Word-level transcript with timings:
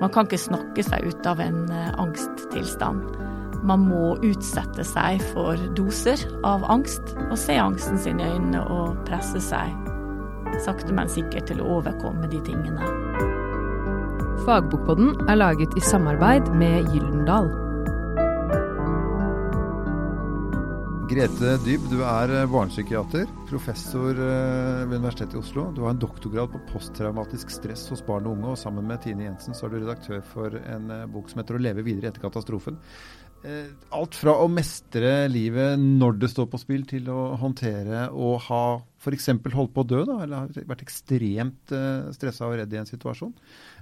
Man 0.00 0.12
kan 0.14 0.28
ikke 0.28 0.40
snakke 0.40 0.84
seg 0.86 1.10
ut 1.10 1.28
av 1.28 1.42
en 1.44 1.66
eh, 1.68 1.92
angsttilstand. 2.00 3.04
Man 3.66 3.84
må 3.84 4.14
utsette 4.24 4.86
seg 4.88 5.20
for 5.34 5.60
doser 5.76 6.22
av 6.48 6.64
angst, 6.72 7.14
og 7.28 7.36
se 7.38 7.58
angsten 7.60 8.00
sin 8.00 8.22
i 8.22 8.28
øynene 8.30 8.64
og 8.72 8.96
presse 9.08 9.42
seg 9.44 9.76
sakte, 10.64 10.92
men 10.92 11.10
sikkert 11.10 11.48
til 11.50 11.62
å 11.62 11.78
overkomme 11.78 12.28
de 12.30 12.40
tingene. 12.46 12.84
Fagbokpodden 14.46 15.28
er 15.28 15.38
laget 15.40 15.74
i 15.76 15.84
samarbeid 15.84 16.48
med 16.58 16.88
Gyldendal. 16.92 17.50
Grete 21.10 21.56
Dyb, 21.64 21.88
du 21.90 22.04
er 22.06 22.30
eh, 22.30 22.44
barnepsykiater, 22.46 23.24
professor 23.48 24.14
eh, 24.14 24.84
ved 24.86 25.00
Universitetet 25.00 25.34
i 25.34 25.40
Oslo. 25.40 25.64
Du 25.74 25.80
har 25.82 25.90
en 25.90 25.98
doktorgrad 25.98 26.52
på 26.52 26.60
posttraumatisk 26.68 27.50
stress 27.50 27.88
hos 27.90 28.04
barn 28.06 28.28
og 28.28 28.36
unge, 28.36 28.52
og 28.52 28.58
sammen 28.60 28.86
med 28.86 29.00
Tine 29.02 29.24
Jensen 29.24 29.56
så 29.58 29.66
er 29.66 29.72
du 29.72 29.80
redaktør 29.80 30.20
for 30.22 30.54
en 30.60 30.84
eh, 30.94 31.08
bok 31.10 31.26
som 31.26 31.40
heter 31.40 31.58
'Å 31.58 31.62
leve 31.64 31.82
videre 31.82 32.12
etter 32.12 32.22
katastrofen'. 32.22 32.78
Alt 33.90 34.14
fra 34.20 34.36
å 34.38 34.46
mestre 34.52 35.26
livet 35.32 35.80
når 35.80 36.20
det 36.20 36.30
står 36.30 36.46
på 36.52 36.60
spill, 36.60 36.84
til 36.86 37.08
å 37.10 37.34
håndtere 37.40 38.04
og 38.12 38.44
ha 38.46 38.64
f.eks. 39.00 39.26
holdt 39.50 39.72
på 39.74 39.82
å 39.82 39.88
dø, 39.90 40.04
da, 40.04 40.18
eller 40.22 40.52
vært 40.68 40.84
ekstremt 40.84 41.74
stressa 42.14 42.46
og 42.46 42.54
redd 42.60 42.76
i 42.76 42.82
en 42.84 42.86
situasjon. 42.86 43.32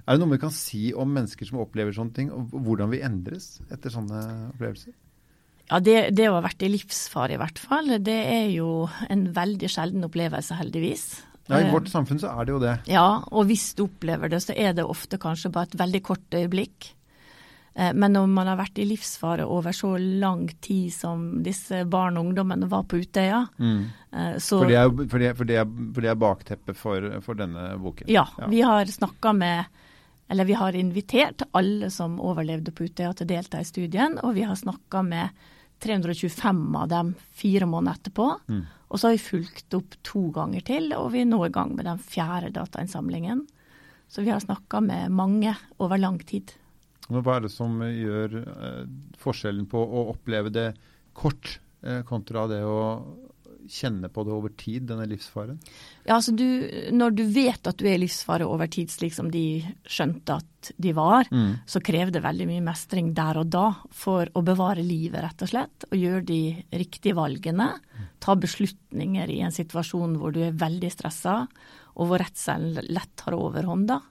Er 0.07 0.15
det 0.15 0.23
noe 0.23 0.33
vi 0.33 0.41
kan 0.41 0.55
si 0.55 0.95
om 0.95 1.13
mennesker 1.13 1.45
som 1.45 1.61
opplever 1.61 1.93
sånne 1.93 2.15
ting, 2.15 2.33
og 2.33 2.55
hvordan 2.55 2.89
vi 2.89 3.03
endres 3.05 3.59
etter 3.69 3.93
sånne 3.93 4.23
opplevelser? 4.55 4.95
Ja, 5.69 5.79
det, 5.85 5.97
det, 6.17 6.29
å 6.29 6.39
ha 6.39 6.43
vært 6.43 6.63
i 6.65 6.71
livsfare 6.73 7.35
i 7.35 7.39
hvert 7.39 7.59
fall, 7.61 7.91
det 8.01 8.19
er 8.25 8.47
jo 8.49 8.87
en 9.09 9.27
veldig 9.35 9.69
sjelden 9.69 10.07
opplevelse, 10.07 10.57
heldigvis. 10.57 11.09
Ja, 11.49 11.59
I 11.61 11.69
vårt 11.73 11.89
eh, 11.89 11.93
samfunn 11.93 12.21
så 12.21 12.31
er 12.33 12.45
det 12.45 12.55
jo 12.55 12.61
det. 12.61 12.77
Ja, 12.89 13.09
og 13.29 13.49
hvis 13.49 13.71
du 13.77 13.85
opplever 13.85 14.31
det, 14.31 14.41
så 14.45 14.55
er 14.57 14.73
det 14.77 14.85
ofte 14.85 15.19
kanskje 15.21 15.51
bare 15.53 15.69
et 15.69 15.77
veldig 15.77 16.01
kort 16.05 16.37
øyeblikk. 16.37 16.91
Eh, 17.73 17.93
men 17.93 18.13
når 18.13 18.29
man 18.33 18.49
har 18.49 18.57
vært 18.59 18.81
i 18.81 18.87
livsfare 18.89 19.45
over 19.45 19.75
så 19.75 19.93
lang 19.97 20.47
tid 20.61 20.89
som 20.93 21.27
disse 21.45 21.83
barn 21.89 22.17
og 22.17 22.29
ungdommene 22.29 22.69
var 22.69 22.87
på 22.89 23.01
Utøya 23.03 23.45
mm. 23.57 23.81
Eh, 24.09 24.37
så, 24.41 24.63
for, 24.63 24.65
det 24.65 24.77
er, 24.81 24.89
for, 24.89 25.21
det, 25.21 25.27
for, 25.37 25.45
det 25.45 25.57
er, 25.61 25.67
for 25.69 26.01
det 26.01 26.09
er 26.09 26.15
bakteppet 26.17 26.77
for, 26.77 27.03
for, 27.21 27.37
denne 27.37 27.75
boken? 27.77 28.09
Ja, 28.09 28.23
ja. 28.39 28.47
vi 28.49 28.63
har 28.65 28.89
snakka 28.89 29.35
med 29.37 29.77
eller 30.29 30.45
vi 30.45 30.55
har 30.57 30.73
invitert 30.77 31.43
alle 31.57 31.91
som 31.93 32.19
overlevde 32.21 32.73
på 32.73 32.85
Utøya 32.85 33.13
til 33.17 33.25
å 33.25 33.29
delta 33.29 33.61
i 33.61 33.65
studien, 33.65 34.17
og 34.21 34.35
vi 34.35 34.43
har 34.45 34.57
snakka 34.57 35.01
med 35.05 35.45
325 35.83 36.75
av 36.75 36.89
dem 36.91 37.13
fire 37.35 37.67
måneder 37.69 37.99
etterpå. 37.99 38.27
Mm. 38.49 38.63
Og 38.89 38.99
så 38.99 39.07
har 39.07 39.15
vi 39.15 39.23
fulgt 39.23 39.77
opp 39.77 39.97
to 40.05 40.27
ganger 40.35 40.65
til, 40.65 40.91
og 40.97 41.11
vi 41.13 41.23
er 41.23 41.29
nå 41.29 41.43
i 41.45 41.53
gang 41.53 41.75
med 41.77 41.85
den 41.87 42.01
fjerde 42.01 42.51
datainnsamlingen. 42.57 43.45
Så 44.09 44.25
vi 44.25 44.33
har 44.33 44.41
snakka 44.41 44.81
med 44.81 45.13
mange 45.13 45.53
over 45.77 46.01
lang 46.01 46.17
tid. 46.25 46.55
Hva 47.09 47.37
er 47.37 47.45
det 47.45 47.53
som 47.53 47.77
gjør 47.81 48.39
eh, 48.41 48.83
forskjellen 49.21 49.65
på 49.69 49.81
å 49.81 50.07
oppleve 50.11 50.51
det 50.53 50.67
kort 51.17 51.59
eh, 51.81 52.01
kontra 52.05 52.47
det 52.49 52.61
å 52.65 52.79
kjenne 53.69 54.09
på 54.11 54.23
det 54.25 54.33
over 54.35 54.53
tid, 54.57 54.87
denne 54.89 55.05
livsfaren? 55.09 55.59
Ja, 56.05 56.17
altså 56.17 56.33
du, 56.35 56.45
Når 56.95 57.15
du 57.15 57.23
vet 57.33 57.69
at 57.69 57.79
du 57.79 57.85
er 57.87 57.97
i 57.97 58.03
livsfare 58.03 58.47
over 58.47 58.69
tid, 58.71 58.91
slik 58.91 59.15
som 59.15 59.31
de 59.33 59.61
skjønte 59.87 60.39
at 60.41 60.71
de 60.75 60.93
var, 60.97 61.29
mm. 61.31 61.65
så 61.69 61.81
krever 61.85 62.13
det 62.15 62.23
veldig 62.25 62.49
mye 62.49 62.65
mestring 62.65 63.13
der 63.17 63.39
og 63.41 63.51
da 63.53 63.65
for 63.95 64.29
å 64.35 64.43
bevare 64.45 64.85
livet, 64.85 65.21
rett 65.23 65.45
og 65.45 65.51
slett. 65.53 65.87
Og 65.89 65.97
gjøre 65.99 66.25
de 66.27 66.41
riktige 66.81 67.17
valgene. 67.17 67.71
Ta 68.19 68.35
beslutninger 68.35 69.31
i 69.31 69.41
en 69.45 69.55
situasjon 69.55 70.17
hvor 70.19 70.35
du 70.35 70.41
er 70.47 70.57
veldig 70.59 70.91
stressa, 70.93 71.41
og 71.99 72.09
hvor 72.09 72.21
redselen 72.21 72.91
lett 72.91 73.13
tar 73.19 73.37
overhånda. 73.37 74.01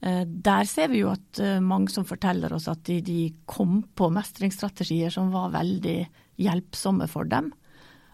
Eh, 0.00 0.24
der 0.24 0.64
ser 0.68 0.88
vi 0.88 1.02
jo 1.02 1.12
at 1.12 1.40
eh, 1.44 1.58
mange 1.60 1.92
som 1.92 2.06
forteller 2.08 2.52
oss 2.56 2.70
at 2.72 2.82
de, 2.88 3.00
de 3.04 3.20
kom 3.48 3.82
på 3.96 4.08
mestringsstrategier 4.12 5.12
som 5.12 5.32
var 5.34 5.52
veldig 5.52 5.98
hjelpsomme 6.40 7.08
for 7.10 7.28
dem. 7.28 7.50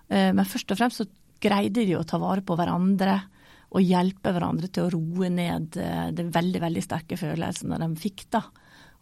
Eh, 0.08 0.32
men 0.34 0.46
først 0.46 0.72
og 0.72 0.78
fremst 0.78 1.02
så 1.02 1.08
greide 1.42 1.84
de 1.86 1.96
å 1.98 2.06
ta 2.06 2.20
vare 2.22 2.44
på 2.46 2.56
hverandre 2.58 3.18
og 3.76 3.82
hjelpe 3.82 4.32
hverandre 4.32 4.70
til 4.72 4.86
å 4.86 4.92
roe 4.94 5.30
ned 5.32 5.76
eh, 5.82 6.08
de 6.16 6.26
veldig, 6.32 6.62
veldig 6.62 6.84
sterke 6.84 7.18
følelsene 7.20 7.80
de 7.82 7.90
fikk 8.00 8.26
da. 8.36 8.44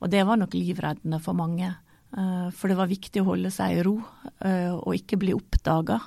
Og 0.00 0.10
det 0.12 0.24
var 0.26 0.40
nok 0.40 0.56
livreddende 0.56 1.20
for 1.22 1.36
mange. 1.38 1.70
Eh, 2.16 2.48
for 2.56 2.72
det 2.72 2.78
var 2.80 2.90
viktig 2.90 3.22
å 3.22 3.28
holde 3.32 3.52
seg 3.54 3.78
i 3.78 3.84
ro 3.86 3.98
og 4.44 4.90
ikke 4.92 5.18
bli 5.20 5.32
oppdaga. 5.36 6.00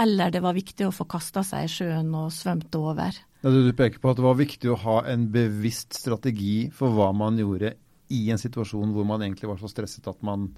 Eller 0.00 0.32
det 0.32 0.40
var 0.40 0.56
viktig 0.56 0.86
å 0.86 0.94
få 0.94 1.04
kasta 1.04 1.42
seg 1.44 1.66
i 1.66 1.70
sjøen 1.70 2.08
og 2.16 2.30
svømt 2.32 2.74
over. 2.78 3.12
Du 3.44 3.70
peker 3.76 4.00
på 4.00 4.10
at 4.10 4.16
det 4.18 4.24
var 4.24 4.38
viktig 4.38 4.70
å 4.72 4.78
ha 4.82 4.96
en 5.12 5.26
bevisst 5.32 5.98
strategi 6.00 6.70
for 6.74 6.96
hva 6.96 7.10
man 7.16 7.38
gjorde 7.38 7.74
i 8.10 8.24
en 8.32 8.40
situasjon 8.40 8.94
hvor 8.94 9.06
man 9.06 9.22
egentlig 9.22 9.50
var 9.50 9.60
så 9.60 9.70
stresset 9.70 10.08
at 10.10 10.24
man 10.26 10.48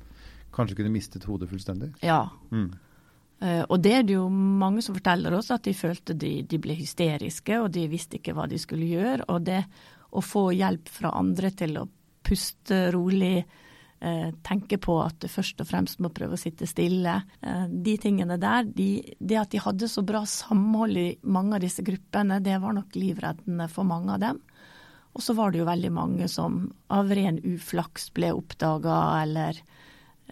kanskje 0.54 0.78
kunne 0.78 0.94
mistet 0.94 1.26
hodet 1.28 1.50
fullstendig? 1.50 1.93
Ja. 2.04 2.25
Mm. 2.54 2.70
Eh, 3.42 3.64
og 3.66 3.80
det 3.82 3.94
er 3.97 4.04
det 4.06 4.14
jo 4.14 4.28
mange 4.30 4.84
som 4.84 4.94
forteller 4.97 5.34
oss, 5.34 5.50
at 5.54 5.66
de 5.66 5.75
følte 5.75 6.14
de, 6.14 6.34
de, 6.47 6.60
ble 6.62 6.76
hysteriske, 6.78 7.58
og 7.58 7.72
de 7.75 7.88
visste 7.91 8.20
ikke 8.20 8.36
hva 8.36 8.47
de 8.50 8.60
skulle 8.60 8.86
gjøre. 8.91 9.26
Og 9.32 9.42
det 9.48 9.64
å 10.12 10.22
få 10.22 10.50
hjelp 10.54 10.91
fra 10.92 11.14
andre 11.19 11.50
til 11.56 11.81
å 11.81 11.88
puste 12.22 12.84
rolig, 12.94 13.42
eh, 13.98 14.28
tenke 14.47 14.78
på 14.78 14.98
at 15.02 15.19
du 15.25 15.28
først 15.32 15.64
og 15.64 15.70
fremst 15.72 16.02
må 16.04 16.12
prøve 16.14 16.38
å 16.38 16.41
sitte 16.41 16.69
stille, 16.70 17.16
eh, 17.42 17.66
de 17.66 17.97
tingene 17.98 18.38
der, 18.38 18.69
de, 18.69 19.16
det 19.19 19.41
at 19.41 19.50
de 19.50 19.64
hadde 19.64 19.91
så 19.91 20.06
bra 20.06 20.22
samhold 20.28 21.00
i 21.00 21.08
mange 21.22 21.58
av 21.58 21.66
disse 21.66 21.82
gruppene, 21.82 22.38
det 22.44 22.60
var 22.62 22.78
nok 22.78 22.94
livreddende 22.94 23.69
for 23.72 23.88
mange 23.88 24.14
av 24.14 24.22
dem. 24.22 24.42
Og 25.12 25.20
så 25.20 25.34
var 25.36 25.50
det 25.52 25.60
jo 25.60 25.69
veldig 25.69 25.91
mange 25.92 26.28
som 26.31 26.70
av 26.88 27.10
ren 27.12 27.42
uflaks 27.42 28.12
ble 28.16 28.31
oppdaga 28.32 29.00
eller 29.20 29.58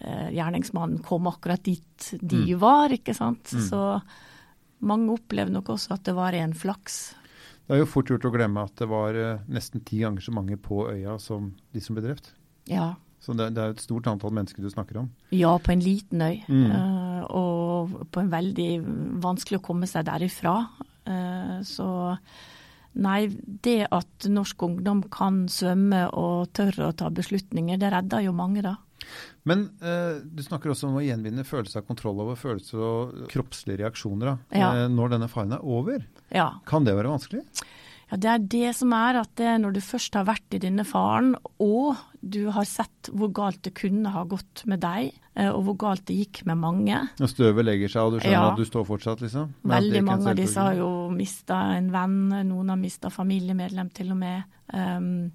gjerningsmannen 0.01 1.03
kom 1.05 1.27
akkurat 1.29 1.61
dit 1.67 2.07
de 2.21 2.39
mm. 2.47 2.59
var, 2.63 2.93
ikke 2.95 3.13
sant. 3.17 3.51
Mm. 3.53 3.65
Så 3.67 3.81
mange 4.87 5.13
opplevde 5.13 5.53
nok 5.53 5.75
også 5.75 5.97
at 5.97 6.07
det 6.09 6.15
var 6.17 6.33
ren 6.33 6.55
flaks. 6.57 7.01
Det 7.71 7.77
er 7.77 7.85
jo 7.85 7.91
fort 7.93 8.09
gjort 8.11 8.25
å 8.27 8.33
glemme 8.35 8.65
at 8.67 8.81
det 8.81 8.89
var 8.91 9.15
eh, 9.15 9.43
nesten 9.53 9.85
ti 9.87 10.01
ganger 10.03 10.25
så 10.25 10.33
mange 10.35 10.57
på 10.59 10.89
øya 10.91 11.15
som 11.23 11.53
de 11.71 11.83
som 11.85 11.95
ble 11.95 12.03
drept. 12.09 12.33
Ja. 12.67 12.97
Så 13.23 13.37
det, 13.39 13.51
det, 13.55 13.63
er 13.63 13.75
et 13.77 13.85
stort 13.85 14.09
antall 14.11 14.33
mennesker 14.35 14.65
du 14.65 14.71
snakker 14.73 15.03
om? 15.03 15.11
Ja, 15.31 15.53
på 15.63 15.71
en 15.75 15.85
liten 15.85 16.25
øy. 16.25 16.41
Mm. 16.49 16.73
Uh, 16.73 17.21
og 17.37 17.95
på 18.11 18.25
en 18.25 18.33
veldig 18.33 18.71
vanskelig 19.23 19.61
å 19.61 19.65
komme 19.69 19.87
seg 19.87 20.09
derifra. 20.09 20.57
Uh, 21.07 21.61
så 21.63 21.87
nei, 22.99 23.29
det 23.63 23.85
at 23.93 24.27
norsk 24.27 24.67
ungdom 24.67 25.05
kan 25.13 25.45
svømme 25.53 26.09
og 26.11 26.51
tørre 26.57 26.89
å 26.89 26.97
ta 26.97 27.13
beslutninger, 27.15 27.79
det 27.79 27.93
redder 27.95 28.25
jo 28.25 28.35
mange, 28.35 28.65
da. 28.67 28.81
Men 29.49 29.67
eh, 29.81 30.21
du 30.25 30.43
snakker 30.45 30.73
også 30.73 30.91
om 30.91 31.01
å 31.01 31.05
gjenvinne 31.05 31.47
følelse 31.49 31.81
av 31.81 31.89
kontroll 31.89 32.21
over 32.25 32.39
følelser 32.39 32.85
og 32.85 33.27
kroppslige 33.33 33.83
reaksjoner 33.85 34.33
da, 34.33 34.39
ja. 34.53 34.71
eh, 34.83 34.89
når 34.93 35.17
denne 35.17 35.31
faren 35.33 35.57
er 35.57 35.65
over. 35.65 36.03
Ja. 36.35 36.53
Kan 36.69 36.89
det 36.89 36.97
være 36.99 37.13
vanskelig? 37.13 37.45
Ja, 38.11 38.19
Det 38.19 38.31
er 38.31 38.47
det 38.53 38.71
som 38.75 38.93
er 38.97 39.21
at 39.23 39.33
det, 39.39 39.51
når 39.63 39.77
du 39.77 39.81
først 39.85 40.17
har 40.19 40.27
vært 40.27 40.57
i 40.57 40.61
denne 40.63 40.85
faren, 40.89 41.37
og 41.63 41.99
du 42.21 42.51
har 42.53 42.67
sett 42.69 43.11
hvor 43.15 43.31
galt 43.33 43.63
det 43.65 43.73
kunne 43.79 44.11
ha 44.13 44.25
gått 44.29 44.65
med 44.69 44.83
deg, 44.83 45.15
eh, 45.39 45.49
og 45.49 45.63
hvor 45.69 45.79
galt 45.87 46.05
det 46.11 46.19
gikk 46.19 46.43
med 46.51 46.59
mange 46.61 46.99
Når 47.21 47.31
støvet 47.31 47.65
legger 47.65 47.93
seg 47.93 48.09
og 48.09 48.17
du 48.17 48.21
skjønner 48.21 48.37
ja. 48.37 48.49
at 48.51 48.61
du 48.61 48.67
står 48.67 48.89
fortsatt, 48.89 49.23
liksom? 49.25 49.55
Veldig 49.63 50.05
mange 50.07 50.35
av 50.35 50.41
disse 50.41 50.61
har 50.61 50.79
jo 50.79 50.91
mista 51.15 51.63
en 51.77 51.93
venn, 51.95 52.23
noen 52.51 52.75
har 52.75 52.81
mista 52.81 53.13
familiemedlem 53.15 53.93
til 53.95 54.13
og 54.13 54.21
med. 54.21 54.59
Um, 54.75 55.31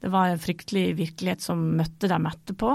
det 0.00 0.10
var 0.12 0.30
en 0.30 0.40
fryktelig 0.40 0.94
virkelighet 0.98 1.44
som 1.44 1.62
møtte 1.76 2.08
dem 2.10 2.28
etterpå. 2.30 2.72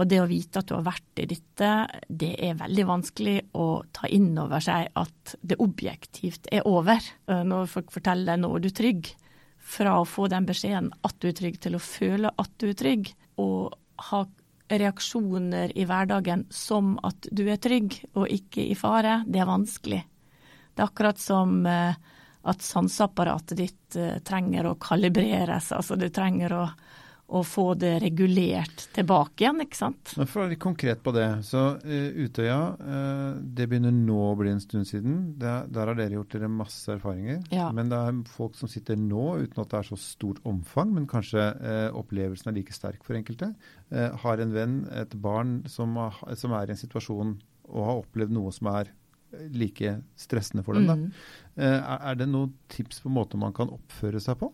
Og 0.00 0.08
det 0.08 0.20
å 0.22 0.28
vite 0.30 0.60
at 0.60 0.68
du 0.70 0.76
har 0.76 0.86
vært 0.86 1.20
i 1.22 1.26
dette, 1.28 1.70
det 2.08 2.32
er 2.46 2.58
veldig 2.58 2.86
vanskelig 2.88 3.36
å 3.58 3.82
ta 3.94 4.08
inn 4.10 4.32
over 4.38 4.62
seg 4.64 4.88
at 4.98 5.34
det 5.42 5.58
objektivt 5.60 6.48
er 6.54 6.66
over. 6.68 7.02
Eh, 7.30 7.42
når 7.46 7.70
folk 7.70 7.92
forteller 7.94 8.32
deg 8.32 8.42
nå 8.42 8.52
er 8.56 8.64
du 8.64 8.70
trygg, 8.74 9.12
fra 9.70 9.98
å 10.00 10.06
få 10.08 10.26
den 10.32 10.46
beskjeden 10.48 10.88
at 11.06 11.18
du 11.20 11.28
er 11.30 11.36
trygg, 11.36 11.60
til 11.62 11.76
å 11.76 11.82
føle 11.84 12.30
at 12.40 12.52
du 12.58 12.70
er 12.70 12.78
trygg, 12.78 13.12
og 13.38 13.76
ha 14.10 14.24
reaksjoner 14.70 15.74
i 15.78 15.84
hverdagen 15.86 16.46
som 16.54 16.94
at 17.06 17.28
du 17.34 17.44
er 17.50 17.60
trygg 17.62 17.98
og 18.14 18.30
ikke 18.30 18.64
i 18.70 18.76
fare, 18.78 19.20
det 19.26 19.42
er 19.42 19.50
vanskelig. 19.50 20.00
Det 20.74 20.82
er 20.82 20.88
akkurat 20.88 21.20
som 21.20 21.60
eh, 21.66 21.98
at 22.42 22.64
sanseapparatet 22.64 23.58
ditt 23.58 24.00
uh, 24.00 24.16
trenger 24.24 24.70
å 24.70 24.78
kalibreres. 24.80 25.72
Altså 25.76 25.96
du 26.00 26.06
trenger 26.12 26.54
å, 26.56 26.62
å, 27.36 27.42
få 27.44 27.74
det 27.78 27.98
regulert 28.00 28.86
tilbake 28.94 29.44
igjen, 29.44 29.60
ikke 29.66 29.78
sant. 29.78 30.14
For 30.14 30.40
å 30.40 30.44
være 30.44 30.54
litt 30.54 30.62
konkret 30.62 31.02
på 31.04 31.12
det. 31.16 31.26
Så 31.46 31.64
uh, 31.82 32.22
Utøya, 32.24 32.60
uh, 32.80 33.40
det 33.40 33.68
begynner 33.68 33.92
nå 33.94 34.20
å 34.30 34.38
bli 34.40 34.54
en 34.54 34.62
stund 34.64 34.88
siden. 34.88 35.18
Der, 35.40 35.68
der 35.68 35.92
har 35.92 36.00
dere 36.00 36.16
gjort 36.16 36.38
dere 36.38 36.52
masse 36.52 36.96
erfaringer. 36.96 37.42
Ja. 37.52 37.68
Men 37.76 37.92
det 37.92 38.00
er 38.00 38.22
folk 38.32 38.56
som 38.58 38.72
sitter 38.72 38.96
nå, 39.00 39.26
uten 39.44 39.60
at 39.64 39.74
det 39.74 39.82
er 39.82 39.90
så 39.90 40.00
stort 40.00 40.40
omfang, 40.48 40.94
men 40.96 41.10
kanskje 41.10 41.50
opplevelsen 41.96 42.50
er 42.50 42.56
like 42.56 42.74
sterk 42.74 43.04
for 43.04 43.18
enkelte. 43.18 43.52
har 44.22 44.40
en 44.40 44.52
venn, 44.54 44.80
et 44.96 45.12
barn, 45.20 45.60
som, 45.68 45.98
som 46.38 46.54
er 46.56 46.70
i 46.70 46.74
en 46.74 46.80
situasjon 46.80 47.36
og 47.70 47.86
har 47.86 48.00
opplevd 48.02 48.34
noe 48.34 48.52
som 48.54 48.70
er 48.72 48.90
like 49.54 49.94
stressende 50.18 50.64
for 50.66 50.78
dem. 50.78 50.88
Mm. 50.88 51.04
Er, 51.60 51.78
er, 51.98 52.18
det 52.18 52.28
noen 52.30 52.54
tips 52.72 53.02
på 53.04 53.12
måter 53.12 53.40
man 53.40 53.54
kan 53.56 53.72
oppføre 53.72 54.22
seg 54.22 54.40
på? 54.40 54.50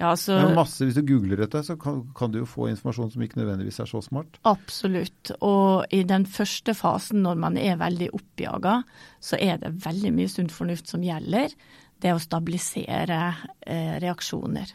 Ja, 0.00 0.14
så 0.18 0.34
er 0.40 0.54
masse, 0.56 0.82
Hvis 0.82 0.96
du 0.96 1.04
googler 1.06 1.42
dette, 1.44 1.60
så 1.62 1.76
kan, 1.78 2.00
kan 2.16 2.32
du 2.32 2.40
jo 2.40 2.48
få 2.48 2.66
informasjon 2.72 3.12
som 3.12 3.22
ikke 3.22 3.38
nødvendigvis 3.38 3.78
er 3.84 3.90
så 3.90 4.00
smart. 4.02 4.38
Absolutt. 4.48 5.34
Og 5.44 5.84
i 5.94 6.02
den 6.08 6.24
første 6.26 6.74
fasen, 6.74 7.22
når 7.22 7.38
man 7.38 7.58
er 7.60 7.78
veldig 7.80 8.10
oppjaga, 8.16 8.80
så 9.22 9.38
er 9.38 9.60
det 9.62 9.74
veldig 9.84 10.14
mye 10.16 10.32
sunn 10.32 10.50
fornuft 10.50 10.90
som 10.90 11.04
gjelder. 11.06 11.54
Det 12.02 12.14
å 12.16 12.22
stabilisere 12.22 13.20
eh, 13.60 13.98
reaksjoner. 14.02 14.74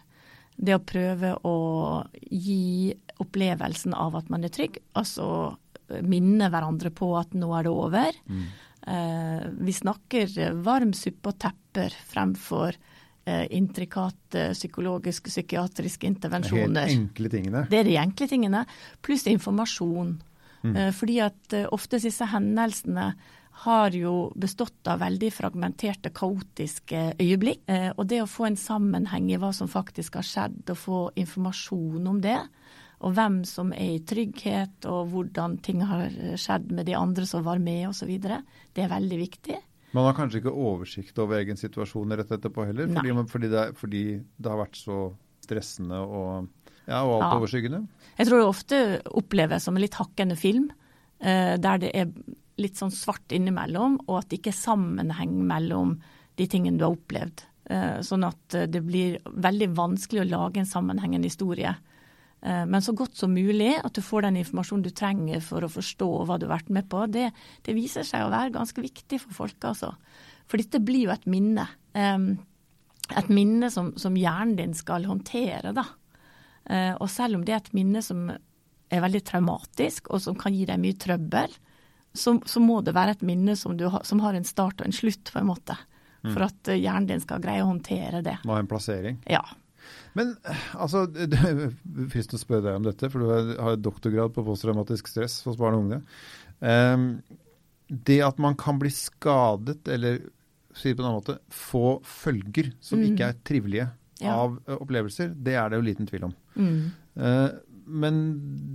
Det 0.58 0.78
å 0.78 0.86
prøve 0.86 1.36
å 1.46 1.58
gi 2.32 2.94
opplevelsen 3.20 3.98
av 3.98 4.16
at 4.22 4.30
man 4.32 4.48
er 4.48 4.54
trygg. 4.54 4.80
Altså 4.98 5.58
minne 6.04 6.50
hverandre 6.52 6.92
på 6.94 7.12
at 7.20 7.36
nå 7.38 7.52
er 7.58 7.68
det 7.68 7.74
over. 7.74 8.22
Eh, 8.28 8.64
vi 8.86 9.74
snakker 9.74 10.54
varm 10.64 10.94
suppe 10.96 11.34
og 11.34 11.40
tepper 11.42 11.96
fremfor 12.08 12.76
eh, 13.28 13.46
intrikate 13.58 14.52
psykologiske, 14.54 15.30
psykiatriske 15.30 16.08
intervensjoner. 16.08 16.70
Det 16.74 16.84
er 16.84 16.94
de 16.94 17.02
enkle 17.02 17.32
tingene. 17.34 17.66
Det 17.70 17.80
er 17.80 17.90
de 17.90 17.98
enkle 18.00 18.28
tingene, 18.32 18.64
pluss 19.02 19.28
informasjon. 19.28 20.14
Eh, 20.64 20.92
Fordi 20.96 21.20
at 21.24 21.54
eh, 21.54 21.68
ofte 21.72 22.00
disse 22.02 22.26
hendelsene 22.32 23.12
har 23.64 23.96
jo 23.98 24.32
bestått 24.38 24.86
av 24.88 25.02
veldig 25.02 25.32
fragmenterte, 25.34 26.12
kaotiske 26.14 27.16
øyeblikk. 27.18 27.64
Eh, 27.68 27.90
Og 27.98 28.08
det 28.08 28.22
å 28.22 28.30
få 28.30 28.48
en 28.48 28.60
sammenheng 28.60 29.32
i 29.32 29.40
hva 29.42 29.54
som 29.54 29.68
faktisk 29.68 30.20
har 30.20 30.28
skjedd, 30.28 30.64
og 30.70 30.78
få 30.78 31.00
informasjon 31.16 32.08
om 32.08 32.22
det, 32.22 32.40
og 33.06 33.14
hvem 33.14 33.42
som 33.46 33.72
er 33.76 33.98
i 33.98 34.04
trygghet, 34.10 34.86
og 34.90 35.12
hvordan 35.12 35.58
ting 35.66 35.84
har 35.86 36.10
skjedd 36.40 36.72
med 36.74 36.88
de 36.90 36.96
andre 36.98 37.28
som 37.30 37.44
var 37.46 37.60
med 37.62 37.90
osv., 37.92 38.10
det 38.18 38.84
er 38.84 38.90
veldig 38.90 39.20
viktig. 39.22 39.58
Man 39.94 40.08
har 40.08 40.16
kanskje 40.18 40.42
ikke 40.42 40.52
oversikt 40.54 41.20
over 41.22 41.38
egen 41.40 41.58
situasjon 41.60 42.16
rett 42.18 42.32
etterpå 42.34 42.66
heller, 42.68 42.90
fordi, 42.92 43.14
man, 43.16 43.30
fordi, 43.32 43.50
det, 43.54 43.66
fordi 43.80 44.02
det 44.38 44.52
har 44.52 44.60
vært 44.60 44.80
så 44.80 44.98
stressende 45.46 46.00
og, 46.04 46.50
ja, 46.88 47.04
og 47.06 47.14
alt 47.22 47.28
Ja. 47.28 47.38
overskyggende. 47.38 47.84
Jeg 48.18 48.28
tror 48.28 48.42
det 48.42 48.48
ofte 48.50 48.82
oppleves 49.22 49.64
som 49.64 49.78
en 49.78 49.82
litt 49.86 49.96
hakkende 49.96 50.36
film, 50.36 50.70
eh, 51.20 51.56
der 51.58 51.78
det 51.78 51.92
er 51.96 52.12
litt 52.58 52.76
sånn 52.76 52.92
svart 52.92 53.30
innimellom, 53.32 54.00
og 54.08 54.24
at 54.24 54.30
det 54.30 54.40
ikke 54.42 54.52
er 54.56 54.60
sammenheng 54.60 55.38
mellom 55.48 56.00
de 56.38 56.48
tingene 56.50 56.78
du 56.78 56.84
har 56.88 56.98
opplevd. 56.98 57.46
Eh, 57.70 58.00
sånn 58.02 58.26
at 58.28 58.56
eh, 58.56 58.66
det 58.68 58.82
blir 58.86 59.20
veldig 59.24 59.70
vanskelig 59.78 60.24
å 60.26 60.30
lage 60.30 60.58
en 60.64 60.70
sammenhengende 60.70 61.30
historie. 61.30 61.76
Eh, 62.42 62.66
men 62.70 62.82
så 62.82 62.94
godt 62.94 63.18
som 63.18 63.34
mulig, 63.34 63.74
at 63.82 63.96
du 63.98 64.04
får 64.06 64.28
den 64.28 64.40
informasjonen 64.42 64.86
du 64.86 64.92
trenger 64.96 65.42
for 65.44 65.66
å 65.66 65.72
forstå 65.72 66.10
hva 66.28 66.38
du 66.38 66.48
har 66.48 66.58
vært 66.60 66.74
med 66.74 66.90
på, 66.90 67.06
det, 67.12 67.32
det 67.66 67.78
viser 67.78 68.06
seg 68.08 68.26
å 68.26 68.34
være 68.34 68.56
ganske 68.56 68.84
viktig 68.84 69.22
for 69.24 69.40
folk, 69.44 69.58
altså. 69.66 69.94
For 70.48 70.62
dette 70.62 70.80
blir 70.84 71.08
jo 71.08 71.16
et 71.16 71.26
minne. 71.30 71.66
Eh, 71.98 72.18
et 73.18 73.32
minne 73.32 73.72
som, 73.74 73.94
som 74.00 74.18
hjernen 74.20 74.58
din 74.60 74.76
skal 74.78 75.08
håndtere, 75.10 75.74
da. 75.76 75.88
Eh, 76.68 76.94
og 76.96 77.10
selv 77.12 77.40
om 77.40 77.48
det 77.48 77.56
er 77.56 77.64
et 77.64 77.76
minne 77.78 78.04
som 78.06 78.28
er 78.30 79.04
veldig 79.04 79.24
traumatisk, 79.28 80.12
og 80.14 80.24
som 80.24 80.38
kan 80.40 80.56
gi 80.56 80.68
deg 80.68 80.80
mye 80.80 80.98
trøbbel, 81.00 81.56
så, 82.18 82.38
så 82.50 82.62
må 82.64 82.80
det 82.82 82.96
være 82.98 83.18
et 83.18 83.24
minne 83.28 83.54
som, 83.60 83.76
du 83.78 83.86
har, 83.92 84.04
som 84.08 84.22
har 84.24 84.38
en 84.38 84.48
start 84.48 84.82
og 84.82 84.88
en 84.88 84.96
slutt, 84.96 85.30
på 85.34 85.42
en 85.42 85.50
måte. 85.50 85.76
For 86.28 86.44
at 86.44 86.70
hjernen 86.74 87.06
din 87.08 87.22
skal 87.24 87.40
greie 87.40 87.64
å 87.64 87.70
håndtere 87.70 88.20
det. 88.26 88.34
Må 88.48 88.56
ha 88.58 88.64
en 88.64 88.68
plassering. 88.68 89.20
Ja. 89.30 89.44
Men 90.16 90.36
eh, 90.46 90.64
altså, 90.76 91.06
det 91.32 91.38
er 91.40 91.62
fristende 92.12 92.40
å 92.40 92.44
spørre 92.46 92.66
deg 92.70 92.80
om 92.80 92.88
dette, 92.88 93.10
for 93.14 93.20
du 93.24 93.56
har- 93.62 93.76
doktorgrad 93.82 94.34
på 94.36 94.46
posttraumatisk 94.48 95.08
stress 95.12 95.40
hos 95.48 95.58
barn 95.60 95.78
og 95.78 95.86
unge. 95.86 96.02
Um, 96.60 97.22
det 97.90 98.20
at 98.26 98.40
man 98.44 98.56
kan 98.60 98.80
bli 98.82 98.90
skadet, 98.92 99.86
eller 99.88 100.20
si 100.76 100.90
det 100.92 100.98
på 100.98 101.04
en 101.06 101.10
annen 101.12 101.22
måte, 101.22 101.38
få 101.54 102.00
følger 102.06 102.74
som 102.84 103.00
Mm. 103.00 103.06
ikke 103.12 103.28
er 103.30 103.38
trivelige 103.48 103.90
Ja. 104.22 104.34
av 104.34 104.58
eh, 104.68 104.76
opplevelser, 104.82 105.36
det 105.38 105.54
er 105.56 105.70
det 105.70 105.78
jo 105.80 105.86
liten 105.86 106.08
tvil 106.10 106.24
om. 106.26 106.34
Mm. 106.58 106.92
Eh, 107.18 107.50
men 107.88 108.18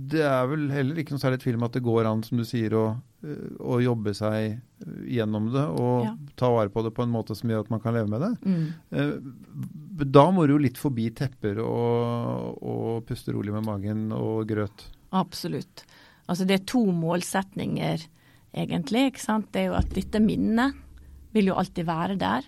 det 0.09 0.21
er 0.25 0.47
vel 0.49 0.67
heller 0.73 0.97
ikke 0.99 1.13
noe 1.15 1.21
særlig 1.21 1.39
tvil 1.43 1.55
om 1.59 1.63
at 1.67 1.75
det 1.77 1.83
går 1.85 2.07
an, 2.09 2.23
som 2.25 2.37
du 2.37 2.43
sier, 2.45 2.73
å, 2.73 2.83
eh, 3.23 3.47
å 3.61 3.77
jobbe 3.83 4.13
seg 4.17 4.59
gjennom 5.07 5.51
det 5.53 5.63
og 5.79 6.03
Ja. 6.05 6.15
ta 6.35 6.49
vare 6.51 6.69
på 6.73 6.83
det 6.83 6.93
på 6.97 7.03
en 7.03 7.11
måte 7.13 7.35
som 7.37 7.49
gjør 7.49 7.61
at 7.63 7.69
man 7.71 7.79
kan 7.79 7.93
leve 7.93 8.09
med 8.09 8.21
det. 8.21 8.33
Mm. 8.43 8.73
Eh, 8.91 9.19
Da 10.03 10.23
må 10.31 10.47
du 10.47 10.53
jo 10.55 10.57
litt 10.63 10.77
forbi 10.81 11.09
tepper 11.13 11.59
og, 11.63 12.57
og 12.61 13.05
puste 13.05 13.31
rolig 13.31 13.53
med 13.53 13.63
magen 13.65 14.11
og 14.11 14.47
grøt. 14.49 14.87
Absolutt. 15.13 15.83
Altså 16.27 16.45
det 16.47 16.55
er 16.59 16.65
to 16.65 16.85
målsetninger 16.91 18.07
egentlig. 18.53 19.11
ikke 19.13 19.19
sant? 19.21 19.51
Det 19.51 19.61
er 19.61 19.65
jo 19.71 19.77
at 19.77 19.89
dette 19.93 20.19
minnet 20.19 20.73
vil 21.33 21.45
jo 21.51 21.53
alltid 21.55 21.85
være 21.85 22.17
der. 22.17 22.43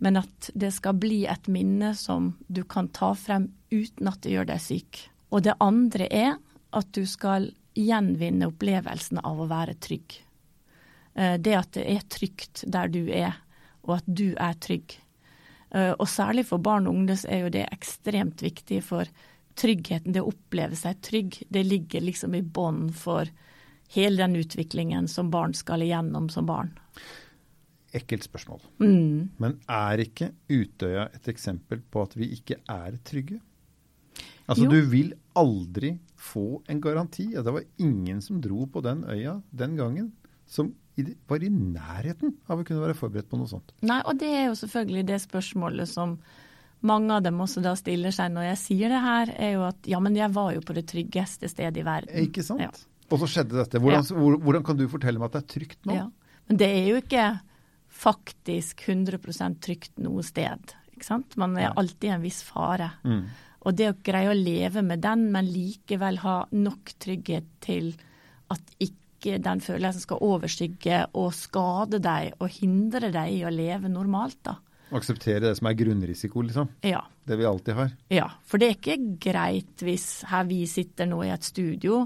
Men 0.00 0.16
at 0.20 0.50
det 0.54 0.72
skal 0.76 0.94
bli 0.94 1.24
et 1.26 1.48
minne 1.48 1.94
som 1.96 2.34
du 2.52 2.62
kan 2.64 2.88
ta 2.88 3.12
frem 3.14 3.50
uten 3.72 4.08
at 4.08 4.20
det 4.22 4.32
gjør 4.34 4.46
deg 4.46 4.60
syk. 4.60 5.08
Og 5.36 5.42
det 5.44 5.52
andre 5.60 6.08
er 6.08 6.36
at 6.72 6.92
du 6.96 7.02
skal 7.08 7.50
gjenvinne 7.76 8.48
opplevelsen 8.48 9.20
av 9.20 9.42
å 9.42 9.48
være 9.50 9.76
trygg. 9.84 10.22
Eh, 11.14 11.36
Det 11.36 11.54
at 11.54 11.72
det 11.76 11.84
er 11.92 12.06
trygt 12.08 12.64
der 12.66 12.88
du 12.88 13.02
er, 13.12 13.36
og 13.84 13.98
at 13.98 14.06
du 14.08 14.34
er 14.40 14.54
trygg. 14.54 14.96
Eh, 15.70 15.92
Og 15.92 16.08
særlig 16.08 16.46
for 16.46 16.58
barn 16.58 16.86
og 16.86 16.94
unge 16.94 17.18
er 17.28 17.44
jo 17.44 17.50
det 17.50 17.68
ekstremt 17.68 18.40
viktig, 18.40 18.82
for 18.82 19.04
tryggheten, 19.56 20.12
det 20.12 20.22
å 20.22 20.32
oppleve 20.32 20.76
seg 20.76 21.00
trygg, 21.02 21.42
det 21.50 21.64
ligger 21.64 22.00
liksom 22.00 22.34
i 22.34 22.42
bånn 22.42 22.90
for 22.92 23.28
hele 23.94 24.16
den 24.16 24.36
utviklingen 24.36 25.08
som 25.08 25.30
barn 25.30 25.54
skal 25.54 25.80
igjennom 25.80 26.30
som 26.30 26.46
barn. 26.46 26.72
Ekkelt 27.92 28.26
spørsmål. 28.26 28.60
Mm. 28.80 29.28
Men 29.38 29.60
er 29.68 30.02
ikke 30.02 30.32
Utøya 30.48 31.08
et 31.14 31.28
eksempel 31.28 31.80
på 31.80 32.02
at 32.02 32.16
vi 32.16 32.32
ikke 32.34 32.58
er 32.68 32.98
trygge? 33.04 33.40
Altså, 34.48 34.64
Jo. 34.64 34.70
du 34.70 34.80
vil 34.90 35.12
aldri 35.34 35.98
få 36.16 36.62
en 36.68 36.80
garanti. 36.80 37.32
Ja, 37.34 37.42
det 37.42 37.52
var 37.52 37.62
ingen 37.78 38.20
som 38.22 38.40
dro 38.40 38.66
på 38.66 38.82
den 38.82 39.04
øya 39.04 39.42
den 39.54 39.76
gangen 39.76 40.12
som 40.46 40.74
var 41.28 41.42
i 41.44 41.48
nærheten 41.50 42.36
av 42.48 42.60
å 42.60 42.64
kunne 42.64 42.80
være 42.80 42.94
forberedt 42.96 43.28
på 43.28 43.36
noe 43.36 43.46
sånt. 43.50 43.72
Nei, 43.82 44.00
og 44.06 44.16
det 44.18 44.28
er 44.32 44.46
jo 44.46 44.54
selvfølgelig 44.54 45.06
det 45.06 45.20
spørsmålet 45.20 45.88
som 45.88 46.18
mange 46.82 47.10
av 47.10 47.22
dem 47.22 47.36
også 47.42 47.60
da 47.62 47.74
stiller 47.74 48.10
seg 48.14 48.30
når 48.32 48.46
jeg 48.54 48.58
sier 48.62 48.88
det 48.88 49.00
her, 49.02 49.32
er 49.36 49.52
jo 49.56 49.62
at 49.66 49.76
ja, 49.90 49.98
men 50.00 50.14
jeg 50.16 50.30
var 50.32 50.54
jo 50.54 50.60
på 50.60 50.74
det 50.74 50.86
tryggeste 50.86 51.48
stedet 51.50 51.76
i 51.82 51.84
verden. 51.84 52.14
Ikke 52.28 52.42
sant? 52.46 52.60
Ja. 52.60 52.70
Og 53.10 53.18
så 53.20 53.26
skjedde 53.26 53.58
dette. 53.58 53.78
Hvordan, 53.78 54.04
Ja. 54.08 54.14
hvor- 54.16 54.38
hvordan 54.40 54.64
kan 54.64 54.76
du 54.76 54.88
fortelle 54.88 55.18
meg 55.18 55.26
at 55.26 55.32
det 55.32 55.42
er 55.44 55.60
trygt 55.60 55.84
nå? 55.86 55.94
Ja. 55.94 56.08
Men 56.48 56.56
det 56.56 56.68
er 56.68 56.88
jo 56.88 56.96
ikke 57.02 57.40
faktisk 57.88 58.80
100 58.88 59.58
trygt 59.60 59.98
noe 59.98 60.22
sted. 60.22 60.74
Ikke 60.94 61.04
sant? 61.04 61.36
Man 61.36 61.56
er 61.56 61.72
alltid 61.76 62.04
i 62.04 62.14
en 62.14 62.22
viss 62.22 62.42
fare. 62.42 62.90
Mm. 63.04 63.26
Og 63.66 63.74
det 63.74 63.88
å 63.90 63.96
greie 64.06 64.30
å 64.30 64.36
leve 64.36 64.82
med 64.86 65.02
den, 65.02 65.26
men 65.34 65.48
likevel 65.50 66.20
ha 66.22 66.36
nok 66.54 66.94
trygghet 67.02 67.48
til 67.64 67.90
at 68.52 68.76
ikke 68.78 69.40
den 69.42 69.62
følelsen 69.64 70.04
skal 70.04 70.22
overskygge 70.22 71.00
og 71.18 71.32
skade 71.34 71.98
deg 72.02 72.36
og 72.38 72.52
hindre 72.60 73.10
deg 73.14 73.40
i 73.40 73.42
å 73.46 73.50
leve 73.50 73.90
normalt, 73.90 74.38
da. 74.46 74.60
Akseptere 74.94 75.48
det 75.48 75.56
som 75.58 75.66
er 75.66 75.74
grunnrisiko, 75.74 76.44
liksom. 76.46 76.70
Ja. 76.86 77.02
Det 77.26 77.34
vi 77.40 77.48
alltid 77.48 77.74
har. 77.74 77.90
Ja, 78.12 78.28
for 78.46 78.62
det 78.62 78.68
er 78.68 78.76
ikke 78.76 79.16
greit 79.18 79.82
hvis 79.82 80.22
her 80.30 80.46
vi 80.46 80.60
sitter 80.70 81.10
nå 81.10 81.24
i 81.26 81.32
et 81.34 81.42
studio, 81.42 82.04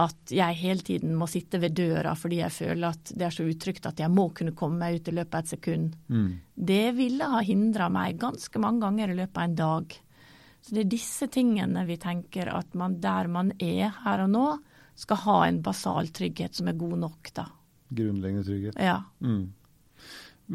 at 0.00 0.32
jeg 0.32 0.56
hele 0.60 0.84
tiden 0.84 1.14
må 1.16 1.28
sitte 1.28 1.60
ved 1.60 1.76
døra 1.76 2.12
fordi 2.18 2.42
jeg 2.42 2.52
føler 2.52 2.88
at 2.90 3.12
det 3.16 3.26
er 3.28 3.32
så 3.32 3.46
utrygt 3.48 3.86
at 3.88 4.00
jeg 4.00 4.12
må 4.12 4.26
kunne 4.36 4.52
komme 4.56 4.80
meg 4.80 4.98
ut 4.98 5.08
i 5.08 5.14
løpet 5.16 5.38
av 5.38 5.44
et 5.44 5.52
sekund. 5.54 5.94
Mm. 6.12 6.32
Det 6.72 6.84
ville 6.96 7.28
ha 7.32 7.40
hindra 7.44 7.88
meg 7.92 8.18
ganske 8.20 8.60
mange 8.60 8.84
ganger 8.84 9.12
i 9.12 9.18
løpet 9.22 9.40
av 9.40 9.48
en 9.48 9.56
dag. 9.60 9.96
Så 10.66 10.74
det 10.74 10.82
er 10.82 10.94
disse 10.96 11.28
tingene 11.30 11.84
vi 11.86 11.94
tenker 12.02 12.50
at 12.50 12.72
man 12.74 12.96
der 13.02 13.28
man 13.30 13.52
er 13.62 13.92
her 14.02 14.24
og 14.24 14.32
nå, 14.32 14.46
skal 14.98 15.20
ha 15.26 15.36
en 15.46 15.60
basal 15.62 16.08
trygghet 16.16 16.56
som 16.56 16.70
er 16.70 16.78
god 16.80 16.96
nok, 17.04 17.30
da. 17.36 17.44
Grunnleggende 17.94 18.46
trygghet. 18.48 18.80
Ja. 18.80 18.96
Mm. 19.20 19.52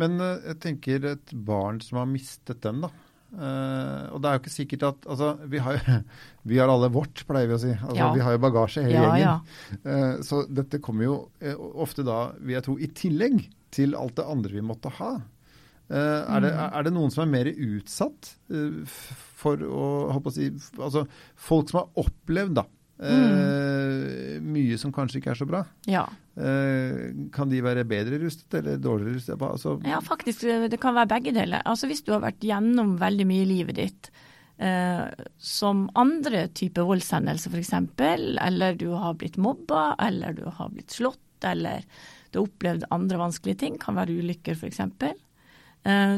Men 0.02 0.18
eh, 0.24 0.50
jeg 0.50 0.60
tenker 0.66 1.08
et 1.14 1.32
barn 1.48 1.80
som 1.86 2.02
har 2.02 2.10
mistet 2.10 2.60
den, 2.66 2.84
da. 2.84 2.92
Uh, 3.32 4.12
og 4.12 4.18
det 4.20 4.28
er 4.28 4.34
jo 4.36 4.40
ikke 4.42 4.52
sikkert 4.52 4.82
at 4.84 5.06
Altså, 5.08 5.28
vi 5.48 5.60
har, 5.64 5.78
vi 6.50 6.58
har 6.60 6.68
alle 6.68 6.90
vårt, 6.92 7.22
pleier 7.30 7.48
vi 7.48 7.56
å 7.56 7.62
si. 7.62 7.72
Altså, 7.72 7.96
Ja. 8.02 8.10
Vi 8.12 8.24
har 8.26 8.36
jo 8.36 8.42
bagasje, 8.44 8.84
hele 8.84 8.98
Ja, 8.98 9.04
ja. 9.16 9.36
gjengen. 9.38 9.86
Eh, 9.94 10.24
så 10.28 10.42
dette 10.52 10.82
kommer 10.84 11.08
jo 11.08 11.16
uh, 11.40 11.70
ofte 11.86 12.04
da, 12.04 12.34
vil 12.42 12.58
jeg 12.58 12.66
tro, 12.68 12.76
i 12.76 12.90
tillegg 12.92 13.46
til 13.72 13.96
alt 13.96 14.18
det 14.20 14.28
andre 14.28 14.58
vi 14.58 14.66
måtte 14.68 14.92
ha. 14.98 15.14
Eh, 15.92 16.36
er, 16.36 16.44
det, 16.46 16.52
er 16.56 16.86
det 16.88 16.94
noen 16.96 17.12
som 17.12 17.26
er 17.26 17.32
mer 17.34 17.50
utsatt 17.52 18.36
eh, 18.54 18.84
for 19.42 19.60
å 19.68 19.88
å 20.16 20.32
si 20.32 20.48
Altså 20.78 21.04
folk 21.36 21.72
som 21.72 21.82
har 21.84 22.06
opplevd 22.06 22.62
da, 22.62 22.68
Mm. 23.02 24.44
mye 24.54 24.76
som 24.78 24.92
kanskje 24.94 25.18
ikke 25.18 25.32
er 25.34 25.40
så 25.40 25.48
bra. 25.50 25.64
Ja. 25.90 26.04
Eh, 26.38 27.08
kan 27.34 27.50
de 27.50 27.62
være 27.66 27.82
bedre 27.90 28.20
rustet 28.22 28.54
eller 28.60 28.78
dårligere 28.78 29.16
rustet? 29.18 29.42
Altså, 29.42 29.74
Ja, 29.90 30.00
faktisk. 30.06 30.46
Det 30.70 30.80
kan 30.80 30.94
være 30.94 31.10
begge 31.10 31.34
deler. 31.34 31.64
Altså 31.66 31.90
Hvis 31.90 32.04
du 32.06 32.12
har 32.14 32.22
vært 32.22 32.46
gjennom 32.46 32.98
veldig 33.02 33.26
mye 33.26 33.42
i 33.42 33.50
livet 33.50 33.76
ditt, 33.76 34.12
eh, 34.60 35.10
som 35.38 35.90
andre 35.96 36.48
typer 36.54 36.86
voldshendelser 36.88 37.52
f.eks., 37.52 37.74
eller 38.46 38.76
du 38.78 38.92
har 38.94 39.16
blitt 39.16 39.38
mobba, 39.42 39.96
eller 40.00 40.34
du 40.38 40.46
har 40.46 40.70
blitt 40.70 40.94
slått, 40.94 41.20
eller 41.44 41.82
du 42.32 42.40
har 42.40 42.48
opplevd 42.48 42.86
andre 42.92 43.18
vanskelige 43.18 43.58
ting, 43.66 43.78
kan 43.82 43.96
være 43.98 44.14
ulykker 44.22 44.54
f.eks., 44.56 44.80
eh, 44.80 45.18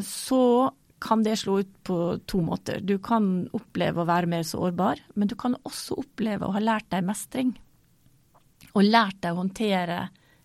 så 0.03 0.71
kan 1.03 1.23
det 1.23 1.35
slå 1.39 1.59
ut 1.59 1.71
på 1.83 1.97
to 2.27 2.39
måter. 2.41 2.79
Du 2.83 2.97
kan 3.03 3.47
oppleve 3.53 4.01
å 4.03 4.07
være 4.07 4.27
mer 4.31 4.43
sårbar, 4.47 4.99
men 5.15 5.27
du 5.27 5.35
kan 5.35 5.55
også 5.67 5.97
oppleve 5.99 6.47
å 6.47 6.53
ha 6.55 6.59
lært 6.63 6.89
deg 6.93 7.03
mestring. 7.03 7.53
Og 8.73 8.83
lært 8.87 9.19
deg 9.21 9.33
å 9.35 9.41
håndtere 9.43 9.97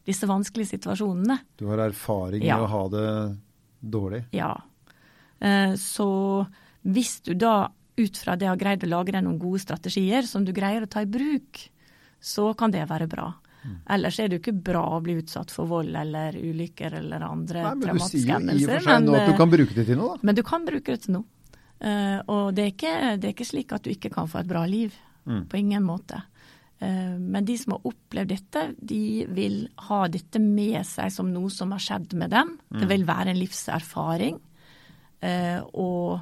disse 0.08 0.26
vanskelige 0.26 0.72
situasjonene. 0.78 1.38
Du 1.58 1.66
har 1.70 1.78
erfaring 1.88 2.42
Ja. 2.42 2.58
å 2.58 2.66
ha 2.66 2.88
det 2.88 3.38
dårlig. 3.82 4.24
Ja. 4.32 4.56
Eh, 5.40 5.74
Så 5.76 6.46
hvis 6.84 7.20
du 7.22 7.34
da 7.34 7.68
ut 7.96 8.16
fra 8.16 8.36
det 8.36 8.46
har 8.48 8.56
greid 8.56 8.82
å 8.84 8.88
lage 8.88 9.12
deg 9.12 9.22
noen 9.24 9.38
gode 9.38 9.60
strategier 9.60 10.22
som 10.26 10.44
du 10.44 10.52
greier 10.52 10.82
å 10.82 10.88
ta 10.90 11.00
i 11.02 11.06
bruk, 11.06 11.68
så 12.20 12.56
kan 12.56 12.70
det 12.70 12.88
være 12.88 13.08
bra. 13.08 13.34
Ellers 13.90 14.18
er 14.20 14.28
det 14.28 14.38
jo 14.38 14.42
ikke 14.42 14.62
bra 14.64 14.84
å 14.96 15.00
bli 15.02 15.16
utsatt 15.20 15.50
for 15.50 15.66
vold 15.66 15.94
eller 15.96 16.32
ulykker 16.38 16.94
eller 17.00 17.24
andre 17.26 17.62
Nei, 17.62 17.70
men 17.74 17.80
du 17.80 17.86
traumatiske 17.86 18.18
sier 18.18 18.28
jo 18.28 18.30
i 18.30 18.34
og 18.34 18.40
hendelser. 18.40 18.72
for 18.80 18.90
seg 18.90 19.02
nå 19.04 19.14
at 19.18 19.26
du 19.26 19.36
kan 19.36 19.50
bruke 19.50 19.74
det 19.74 19.86
til 19.86 19.96
noe, 19.98 20.14
da. 20.14 20.20
Men 20.22 20.34
du 20.38 20.42
kan 20.42 20.64
bruke 20.64 20.94
det 20.94 21.02
til 21.04 21.12
noe. 21.18 21.24
Uh, 21.78 22.18
og 22.26 22.54
det 22.54 22.62
er, 22.64 22.72
ikke, 22.72 22.94
det 23.18 23.28
er 23.28 23.34
ikke 23.36 23.46
slik 23.52 23.72
at 23.72 23.82
du 23.84 23.90
ikke 23.90 24.10
kan 24.14 24.26
få 24.30 24.40
et 24.40 24.48
bra 24.50 24.64
liv. 24.66 24.94
Mm. 25.26 25.44
På 25.50 25.56
ingen 25.60 25.84
måte. 25.84 26.22
Uh, 26.80 27.18
men 27.18 27.44
de 27.44 27.56
som 27.58 27.74
har 27.76 27.86
opplevd 27.90 28.28
dette, 28.32 28.64
de 28.80 29.26
vil 29.28 29.68
ha 29.90 30.00
dette 30.08 30.40
med 30.42 30.80
seg 30.86 31.12
som 31.12 31.30
noe 31.34 31.50
som 31.50 31.70
har 31.74 31.82
skjedd 31.82 32.14
med 32.14 32.30
dem. 32.30 32.56
Det 32.70 32.86
Mm. 32.86 32.88
vil 32.88 33.04
være 33.04 33.28
en 33.34 33.38
livserfaring. 33.42 34.40
Uh, 35.22 35.60
og 35.74 36.20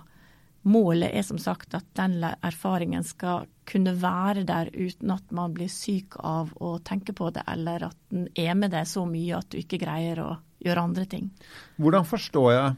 målet 0.66 1.14
er 1.14 1.22
som 1.26 1.38
sagt 1.38 1.74
at 1.78 1.86
den 1.98 2.18
erfaringen 2.24 3.04
skal 3.06 3.46
kunne 3.66 3.94
være 3.98 4.44
der 4.46 4.70
uten 4.74 5.12
at 5.14 5.30
man 5.34 5.54
blir 5.54 5.70
syk 5.70 6.18
av 6.18 6.52
å 6.62 6.76
tenke 6.86 7.14
på 7.16 7.30
det, 7.34 7.44
eller 7.50 7.88
at 7.88 7.98
den 8.10 8.26
er 8.34 8.54
med 8.58 8.74
deg 8.74 8.86
så 8.90 9.04
mye 9.08 9.38
at 9.38 9.50
du 9.50 9.60
ikke 9.60 9.80
greier 9.82 10.22
å 10.22 10.32
gjøre 10.62 10.86
andre 10.88 11.06
ting. 11.10 11.30
Hvordan 11.78 12.06
forstår 12.08 12.50
jeg 12.54 12.74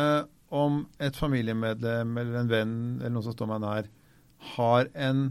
eh, 0.00 0.22
om 0.56 0.82
et 1.02 1.16
familiemedlem 1.16 2.16
eller 2.22 2.40
en 2.40 2.52
venn 2.52 2.76
eller 3.00 3.16
noen 3.16 3.26
som 3.26 3.36
står 3.36 3.52
meg 3.52 3.64
nær, 3.64 3.90
har 4.56 4.90
en 4.94 5.26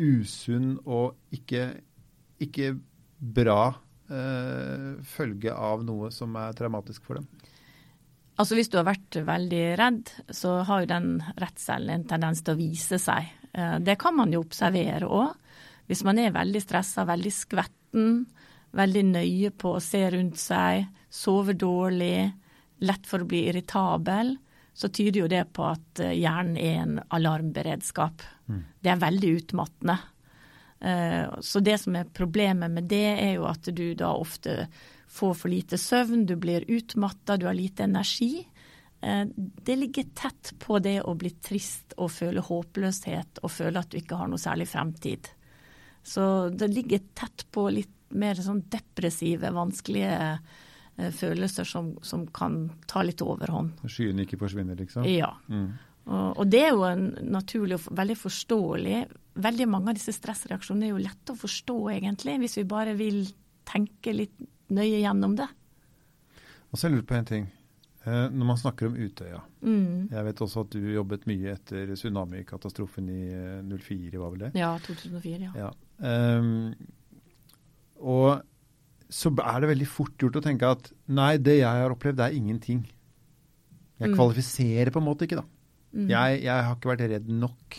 usunn 0.00 0.78
og 0.84 1.14
ikke, 1.34 1.68
ikke 2.42 2.72
bra 3.18 3.74
eh, 4.10 4.94
følge 5.06 5.54
av 5.54 5.84
noe 5.86 6.10
som 6.14 6.34
er 6.40 6.56
traumatisk 6.58 7.04
for 7.06 7.20
dem? 7.20 7.28
Altså 8.38 8.56
Hvis 8.58 8.70
du 8.72 8.78
har 8.80 8.88
vært 8.88 9.14
veldig 9.28 9.62
redd, 9.78 10.08
så 10.34 10.56
har 10.66 10.82
jo 10.82 10.90
den 10.90 11.10
redselen 11.38 11.90
en 11.94 12.06
tendens 12.10 12.42
til 12.42 12.54
å 12.56 12.58
vise 12.58 12.98
seg. 12.98 13.28
Eh, 13.54 13.78
Det 13.78 13.98
kan 13.98 14.16
man 14.16 14.32
jo 14.34 14.40
observere 14.42 15.06
òg. 15.06 15.34
Hvis 15.86 16.02
man 16.04 16.18
er 16.18 16.32
veldig 16.34 16.62
stressa, 16.64 17.04
veldig 17.06 17.30
skvetten, 17.32 18.24
veldig 18.74 19.04
nøye 19.12 19.50
på 19.54 19.76
å 19.76 19.82
se 19.82 20.00
rundt 20.10 20.40
seg, 20.40 20.88
sover 21.10 21.54
dårlig, 21.54 22.32
lett 22.80 23.06
for 23.06 23.22
å 23.22 23.28
bli 23.28 23.44
irritabel, 23.52 24.34
så 24.74 24.88
tyder 24.90 25.20
jo 25.20 25.28
det 25.30 25.44
på 25.54 25.68
at 25.70 26.00
eh, 26.02 26.16
hjernen 26.18 26.56
er 26.58 26.80
en 26.82 26.96
alarmberedskap. 27.14 28.24
Det 28.82 28.90
er 28.90 28.98
veldig 28.98 29.30
utmattende. 29.38 29.98
Eh, 30.80 31.30
Så 31.40 31.62
det 31.62 31.78
som 31.80 31.94
er 31.96 32.04
problemet 32.10 32.70
med 32.70 32.88
det, 32.90 33.04
er 33.22 33.34
jo 33.38 33.46
at 33.46 33.62
du 33.62 33.94
da 33.94 34.10
ofte 34.18 34.66
får 35.14 35.36
for 35.38 35.52
lite 35.52 35.78
søvn, 35.78 36.26
du 36.26 36.34
blir 36.40 36.66
utmatta, 36.68 37.36
du 37.38 37.46
har 37.46 37.54
lite 37.54 37.86
energi. 37.86 38.46
Eh, 39.00 39.24
Det 39.36 39.76
ligger 39.76 40.10
tett 40.14 40.54
på 40.58 40.78
det 40.82 41.00
å 41.02 41.14
bli 41.14 41.30
trist 41.30 41.94
og 41.96 42.10
føle 42.10 42.42
håpløshet 42.42 43.42
og 43.42 43.50
føle 43.52 43.80
at 43.80 43.90
du 43.90 43.98
ikke 44.00 44.18
har 44.18 44.30
noe 44.30 44.42
særlig 44.42 44.68
fremtid. 44.72 45.30
Så 46.04 46.50
det 46.50 46.68
ligger 46.68 47.00
tett 47.14 47.46
på 47.50 47.68
litt 47.72 47.92
mer 48.14 48.38
sånn 48.38 48.62
depressive, 48.70 49.50
vanskelige 49.54 50.18
eh, 50.98 51.10
følelser 51.10 51.66
som, 51.66 51.94
som 52.02 52.26
kan 52.26 52.68
ta 52.90 53.02
litt 53.02 53.22
overhånd. 53.24 53.80
Skyene 53.86 54.26
ikke 54.26 54.38
forsvinner, 54.42 54.78
liksom? 54.78 55.06
Ja. 55.08 55.32
Mm. 55.48 55.72
Og, 56.04 56.40
og 56.42 56.50
det 56.52 56.60
er 56.66 56.74
jo 56.74 56.84
en 56.84 57.06
naturlig 57.32 57.78
og 57.78 57.86
veldig 57.96 58.18
forståelig. 58.20 58.98
Veldig 59.46 59.68
mange 59.70 59.92
av 59.92 59.98
disse 59.98 60.12
stressreaksjonene 60.14 60.90
er 60.90 60.92
jo 60.92 61.04
lette 61.06 61.32
å 61.32 61.40
forstå, 61.40 61.78
egentlig, 61.94 62.36
hvis 62.42 62.58
vi 62.60 62.66
bare 62.68 62.92
vil 62.98 63.24
tenke 63.64 64.12
litt 64.12 64.36
nøye 64.70 65.00
gjennom 65.02 65.36
det. 65.36 65.48
Og 66.72 66.78
så 66.80 66.88
lurer 66.90 67.04
på 67.06 67.14
en 67.18 67.24
ting. 67.28 67.44
Eh, 68.04 68.28
når 68.30 68.44
man 68.46 68.56
snakker 68.60 68.86
om 68.90 68.96
Utøya 69.00 69.40
Mm. 69.64 70.10
Jeg 70.10 70.24
vet 70.26 70.40
også 70.44 70.60
at 70.66 70.70
du 70.74 70.78
jobbet 70.92 71.22
mye 71.26 71.54
etter 71.54 71.94
tsunamikatastrofen 71.96 73.06
i 73.08 73.20
eh, 73.32 73.62
04, 73.64 74.18
var 74.20 74.30
vel 74.34 74.42
det? 74.44 74.50
Ja, 74.60 74.74
2004, 74.78 75.38
ja. 75.40 75.52
Ja. 75.56 75.70
Um, 76.38 76.74
og 78.04 78.42
så 79.08 79.30
er 79.40 79.60
det 79.62 79.70
veldig 79.70 79.86
fort 79.88 80.16
gjort 80.20 80.36
å 80.36 80.42
tenke 80.44 80.68
at 80.74 80.90
nei, 81.08 81.36
det 81.38 81.58
jeg 81.60 81.68
har 81.84 81.92
opplevd, 81.94 82.18
det 82.18 82.26
er 82.26 82.36
ingenting. 82.36 82.84
Jeg 84.00 84.10
Mm. 84.10 84.16
kvalifiserer 84.18 84.90
på 84.90 85.00
en 85.00 85.06
måte 85.06 85.24
ikke, 85.24 85.36
da. 85.40 85.44
Mm. 85.94 86.08
Jeg, 86.10 86.42
jeg 86.42 86.64
har 86.66 86.74
ikke 86.76 86.90
vært 86.92 87.08
redd 87.08 87.28
nok. 87.30 87.78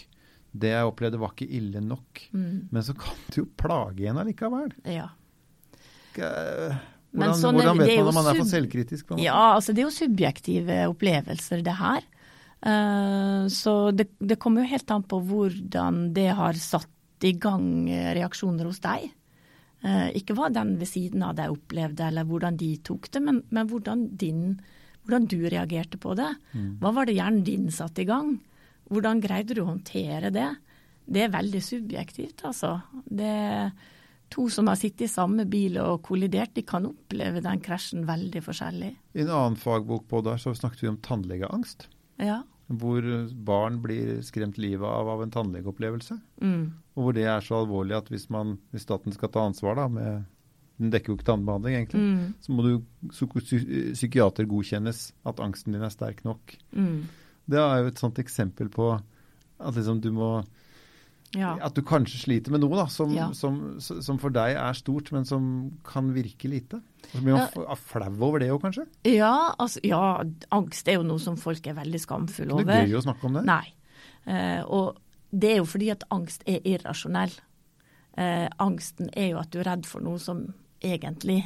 Det 0.55 0.69
jeg 0.71 0.85
opplevde 0.87 1.19
var 1.19 1.33
ikke 1.35 1.49
ille 1.51 1.81
nok. 1.83 2.21
Mm. 2.33 2.69
Men 2.71 2.81
så 2.81 2.95
kan 2.97 3.13
det 3.27 3.35
jo 3.41 3.45
plage 3.59 4.07
en 4.09 4.17
allikevel. 4.17 4.71
ja. 4.85 5.09
Eh, 6.19 6.75
Men 7.15 7.29
Hvordan, 7.31 7.41
sånn 7.41 7.59
hvordan 7.59 7.79
vet 7.79 7.99
man 7.99 8.09
om 8.11 8.17
man 8.19 8.29
er 8.31 8.39
for 8.41 8.49
selvkritisk? 8.49 9.07
På 9.07 9.15
en 9.15 9.19
måte? 9.19 9.27
Ja, 9.27 9.43
altså 9.55 9.73
det 9.73 9.83
er 9.83 9.87
jo 9.87 9.95
subjektive 9.95 10.79
opplevelser, 10.91 11.63
det 11.65 11.75
her. 11.79 12.07
Uh, 12.65 13.45
så 13.51 13.91
det, 13.93 14.07
det 14.17 14.39
kommer 14.41 14.63
jo 14.63 14.71
helt 14.71 14.91
an 14.91 15.03
på 15.05 15.19
hvordan 15.27 16.09
det 16.15 16.31
har 16.33 16.57
satt 16.57 16.89
i 17.25 17.35
gang 17.39 17.87
eh, 17.89 18.09
reaksjoner 18.17 18.67
hos 18.67 18.81
deg. 18.83 19.11
Ikke 20.17 20.33
hva 20.33 20.47
den 20.49 20.71
ved 20.79 20.89
siden 20.89 21.21
av 21.21 21.35
deg 21.37 21.51
opplevde, 21.53 22.07
eller 22.07 22.25
hvordan 22.25 22.55
de 22.57 22.71
tok 22.81 23.05
det, 23.13 23.19
men, 23.21 23.43
men 23.53 23.67
hvordan, 23.69 23.99
din, 24.17 24.39
hvordan 25.05 25.27
du 25.29 25.43
reagerte 25.45 25.99
på 26.01 26.15
det. 26.17 26.31
Hva 26.81 26.89
var 26.95 27.05
det 27.05 27.13
hjernen 27.19 27.43
din 27.45 27.67
satte 27.69 28.01
i 28.01 28.07
gang? 28.09 28.31
Hvordan 28.89 29.21
greide 29.21 29.53
du 29.53 29.61
å 29.61 29.67
håndtere 29.69 30.31
det? 30.33 30.47
Det 31.05 31.21
er 31.21 31.35
veldig 31.35 31.61
subjektivt, 31.61 32.41
altså. 32.49 32.79
Det 33.05 33.29
To 34.35 34.49
som 34.51 34.67
har 34.67 34.75
sittet 34.75 35.05
i 35.07 35.11
samme 35.11 35.45
bil 35.47 35.77
og 35.79 36.01
kollidert, 36.03 36.51
de 36.57 36.65
kan 36.67 36.87
oppleve 36.89 37.39
den 37.43 37.61
krasjen 37.63 38.03
veldig 38.07 38.41
forskjellig. 38.43 38.91
I 39.15 39.23
en 39.23 39.31
annen 39.31 39.55
fagbok 39.59 40.09
på 40.11 40.19
der 40.25 40.41
så 40.41 40.51
snakket 40.57 40.83
vi 40.83 40.91
om 40.91 40.99
tannlegeangst. 41.05 41.87
Ja. 42.19 42.41
Hvor 42.67 43.05
barn 43.47 43.79
blir 43.83 44.19
skremt 44.27 44.57
livet 44.59 44.87
av 44.89 45.07
av 45.13 45.23
en 45.23 45.31
tannlegeopplevelse. 45.31 46.17
Mm. 46.43 46.65
Og 46.97 47.05
hvor 47.05 47.15
det 47.15 47.27
er 47.31 47.45
så 47.45 47.61
alvorlig 47.61 47.95
at 47.95 48.11
hvis, 48.11 48.27
man, 48.33 48.57
hvis 48.75 48.83
staten 48.87 49.15
skal 49.15 49.31
ta 49.31 49.45
ansvar 49.47 49.79
da, 49.79 49.87
med 49.91 50.31
Den 50.75 50.89
dekker 50.91 51.13
jo 51.13 51.15
ikke 51.15 51.29
tannbehandling, 51.29 51.75
egentlig. 51.77 51.99
Mm. 52.03 52.33
Så 52.43 52.51
må 52.51 52.65
du 52.65 52.81
psykiater 53.95 54.43
godkjennes 54.43 55.05
at 55.23 55.39
angsten 55.39 55.71
din 55.71 55.85
er 55.87 55.93
sterk 55.93 56.19
nok. 56.27 56.57
Mm. 56.75 57.05
Det 57.47 57.61
er 57.61 57.77
jo 57.79 57.93
et 57.93 58.01
sånt 58.01 58.19
eksempel 58.19 58.67
på 58.73 58.89
at 58.91 59.77
liksom 59.77 60.01
du 60.03 60.09
må 60.11 60.31
Ja. 61.35 61.53
At 61.61 61.75
du 61.75 61.81
kanskje 61.85 62.19
sliter 62.23 62.51
med 62.55 62.61
noe 62.63 62.75
da, 62.79 62.85
som, 62.91 63.11
Ja. 63.13 63.29
som, 63.33 63.77
som 63.79 64.17
for 64.21 64.29
deg 64.33 64.55
er 64.55 64.73
stort, 64.77 65.11
men 65.11 65.25
som 65.25 65.47
kan 65.83 66.13
virke 66.15 66.49
lite. 66.49 66.79
Og 66.79 67.15
så 67.19 67.21
blir 67.23 67.35
man 67.37 67.49
Ja. 67.67 67.75
flau 67.75 68.11
over 68.29 68.39
det 68.39 68.49
òg, 68.51 68.61
kanskje? 68.63 68.85
Ja, 69.05 69.53
altså, 69.59 69.79
ja, 69.83 70.23
angst 70.51 70.87
er 70.87 70.93
jo 70.99 71.03
noe 71.03 71.19
som 71.19 71.35
folk 71.37 71.67
er 71.67 71.73
veldig 71.77 71.99
skamfulle 72.01 72.53
over. 72.53 72.63
Det 72.65 72.75
er 72.83 72.87
gøy 72.93 72.99
å 73.01 73.05
snakke 73.07 73.25
om 73.29 73.33
det. 73.33 73.45
Nei. 73.45 73.73
Eh, 74.27 74.63
og 74.65 74.97
det 75.31 75.51
er 75.51 75.57
jo 75.59 75.65
fordi 75.69 75.91
at 75.91 76.03
angst 76.15 76.43
er 76.47 76.59
irrasjonell. 76.65 77.31
Eh, 78.17 78.47
angsten 78.63 79.09
er 79.13 79.31
jo 79.33 79.39
at 79.41 79.51
du 79.51 79.59
er 79.59 79.65
redd 79.75 79.85
for 79.85 79.99
noe 80.01 80.17
som 80.23 80.53
egentlig 80.81 81.41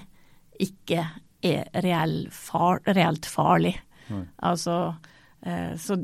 ikke 0.59 1.07
er 1.41 1.65
reell 1.81 2.27
far, 2.35 2.81
reelt 2.85 3.25
farlig. 3.25 3.75
Nei. 4.09 4.25
Altså, 4.43 4.95
eh, 5.43 5.73
så 5.79 5.95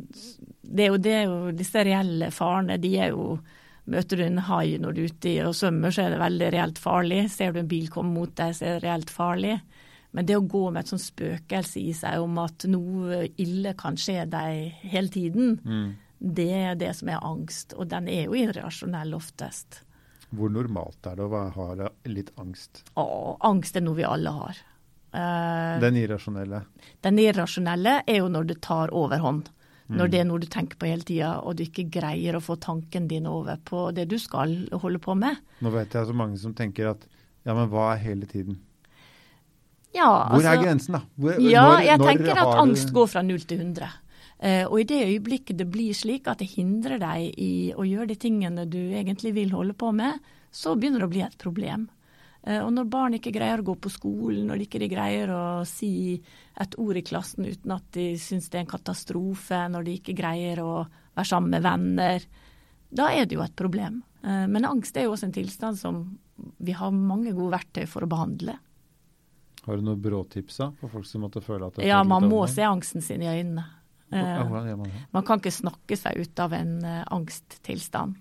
det 0.66 0.86
er, 0.86 0.88
jo, 0.94 0.98
det 0.98 1.12
er 1.14 1.24
jo 1.28 1.52
disse 1.52 1.84
reelle 1.86 2.32
farene, 2.34 2.80
de 2.82 2.94
er 2.98 3.10
jo 3.12 3.38
Møter 3.88 4.18
du 4.18 4.24
en 4.26 4.40
hai 4.48 4.78
når 4.82 4.96
du 4.98 5.02
er 5.04 5.12
ute 5.14 5.34
og 5.46 5.54
svømmer, 5.54 5.94
så 5.94 6.06
er 6.08 6.16
det 6.16 6.22
veldig 6.24 6.48
reelt 6.56 6.80
farlig. 6.82 7.20
Ser 7.30 7.52
du 7.54 7.60
en 7.62 7.68
bil 7.70 7.88
komme 7.94 8.14
mot 8.16 8.32
deg, 8.36 8.56
så 8.58 8.66
er 8.66 8.80
det 8.80 8.84
reelt 8.88 9.12
farlig. 9.14 9.60
Men 10.16 10.26
det 10.26 10.38
å 10.40 10.46
gå 10.48 10.64
med 10.72 10.82
et 10.86 10.92
sånt 10.94 11.04
spøkelse 11.04 11.82
i 11.84 11.92
seg 11.94 12.24
om 12.24 12.38
at 12.42 12.66
noe 12.72 13.26
ille 13.42 13.74
kan 13.78 13.98
skje 14.00 14.24
deg 14.32 14.72
hele 14.94 15.10
tiden, 15.14 15.60
Mm. 15.64 15.96
det 16.20 16.50
er 16.54 16.76
det 16.76 16.96
som 16.96 17.10
er 17.10 17.20
angst. 17.22 17.74
Og 17.78 17.90
den 17.92 18.08
er 18.08 18.26
jo 18.26 18.34
irrasjonell 18.34 19.14
oftest. 19.14 19.82
Hvor 20.34 20.50
normalt 20.50 21.06
er 21.06 21.16
det 21.20 21.26
å 21.28 21.52
ha 21.54 21.90
litt 22.10 22.32
angst? 22.42 22.84
Å, 22.98 23.38
angst 23.42 23.76
er 23.78 23.82
noe 23.86 23.96
vi 23.96 24.04
alle 24.08 24.32
har. 24.32 24.56
Eh, 25.14 25.80
Den 25.80 25.96
irrasjonelle. 25.96 26.64
Den 27.04 27.20
irrasjonelle 27.20 28.02
er 28.08 28.18
jo 28.18 28.28
når 28.28 28.48
det 28.48 28.62
tar 28.62 28.90
overhånd. 28.92 29.50
Mm. 29.86 29.98
Når 30.00 30.10
det 30.10 30.20
er 30.20 30.26
noe 30.26 30.42
du 30.42 30.48
tenker 30.50 30.80
på 30.82 30.88
hele 30.90 31.06
tida, 31.06 31.36
og 31.46 31.58
du 31.58 31.64
ikke 31.64 31.86
greier 31.94 32.34
å 32.34 32.42
få 32.42 32.56
tanken 32.58 33.08
din 33.08 33.28
over 33.30 33.60
på 33.62 33.92
det 33.94 34.08
du 34.10 34.18
skal 34.18 34.56
holde 34.74 34.98
på 35.02 35.14
med. 35.18 35.38
Nå 35.62 35.70
vet 35.76 35.94
jeg 35.94 36.10
så 36.10 36.16
mange 36.16 36.40
som 36.42 36.56
tenker 36.58 36.90
at 36.96 37.06
ja, 37.46 37.54
men 37.54 37.70
hva 37.70 37.92
er 37.94 38.02
hele 38.02 38.26
tiden? 38.26 38.58
Ja, 39.94 40.10
Hvor 40.28 40.42
er 40.42 40.58
altså- 40.58 40.64
grensen, 40.64 40.92
da? 40.98 41.02
Hvor, 41.16 41.40
Ja, 41.40 41.62
når- 41.62 41.86
jeg 41.86 42.00
tenker 42.00 42.32
at 42.32 42.38
har 42.38 42.66
angst 42.66 42.92
går 42.92 43.08
fra 43.08 43.22
null 43.22 43.40
til 43.40 43.60
100. 43.60 43.90
Uh, 44.44 44.66
og 44.68 44.80
i 44.82 44.84
det 44.84 45.06
øyeblikket 45.06 45.58
det 45.58 45.72
blir 45.72 45.94
slik 45.94 46.28
at 46.28 46.40
det 46.40 46.50
hindrer 46.58 47.00
deg 47.00 47.34
i 47.40 47.72
å 47.72 47.86
gjøre 47.88 48.08
de 48.08 48.16
tingene 48.16 48.70
du 48.70 48.92
egentlig 48.92 49.34
vil 49.34 49.50
holde 49.52 49.74
på 49.74 49.94
med, 49.94 50.20
så 50.52 50.76
begynner 50.76 51.00
det 51.00 51.08
å 51.08 51.14
bli 51.14 51.22
et 51.22 51.38
problem. 51.38 51.90
Eh, 52.46 52.62
og 52.62 52.72
når 52.76 52.90
barn 52.90 53.18
ikke 53.18 53.34
greier 53.34 53.62
å 53.62 53.66
gå 53.66 53.74
på 53.82 53.92
skolen, 53.94 54.46
når 54.46 54.62
de 54.62 54.68
ikke 54.68 54.90
greier 54.92 55.32
å 55.34 55.46
si 55.66 56.14
et 56.62 56.76
ord 56.82 57.00
i 57.00 57.06
klassen 57.06 57.48
uten 57.48 57.74
at 57.74 57.88
de 57.98 58.12
syns 58.22 58.52
det 58.52 58.60
er 58.60 58.66
en 58.66 58.74
katastrofe, 58.76 59.64
når 59.74 59.88
de 59.88 59.96
ikke 60.00 60.18
greier 60.18 60.62
å 60.62 60.84
være 61.16 61.30
sammen 61.32 61.56
med 61.56 61.66
venner, 61.66 62.28
da 62.96 63.10
er 63.16 63.26
det 63.26 63.40
jo 63.40 63.44
et 63.46 63.56
problem. 63.58 64.04
Eh, 64.22 64.46
men 64.52 64.70
angst 64.70 64.98
er 64.98 65.08
jo 65.08 65.16
også 65.16 65.32
en 65.32 65.36
tilstand 65.40 65.82
som 65.82 66.04
vi 66.36 66.76
har 66.76 66.94
mange 66.94 67.34
gode 67.34 67.56
verktøy 67.56 67.88
for 67.90 68.06
å 68.06 68.12
behandle. 68.12 68.60
Har 69.66 69.80
du 69.80 69.88
noen 69.88 70.02
bråtips 70.04 70.62
for 70.78 70.92
folk 70.92 71.08
som 71.10 71.26
måtte 71.26 71.42
føle 71.42 71.66
at 71.66 71.80
det 71.80 71.90
Ja, 71.90 72.04
man 72.06 72.28
må 72.30 72.44
se 72.52 72.62
angsten 72.68 73.02
sin 73.02 73.24
i 73.26 73.32
øynene. 73.32 73.66
Det? 74.14 74.22
Man 75.12 75.26
kan 75.26 75.42
ikke 75.42 75.52
snakke 75.52 75.98
seg 75.98 76.20
ut 76.22 76.40
av 76.40 76.54
en 76.54 76.76
angsttilstand 76.86 78.20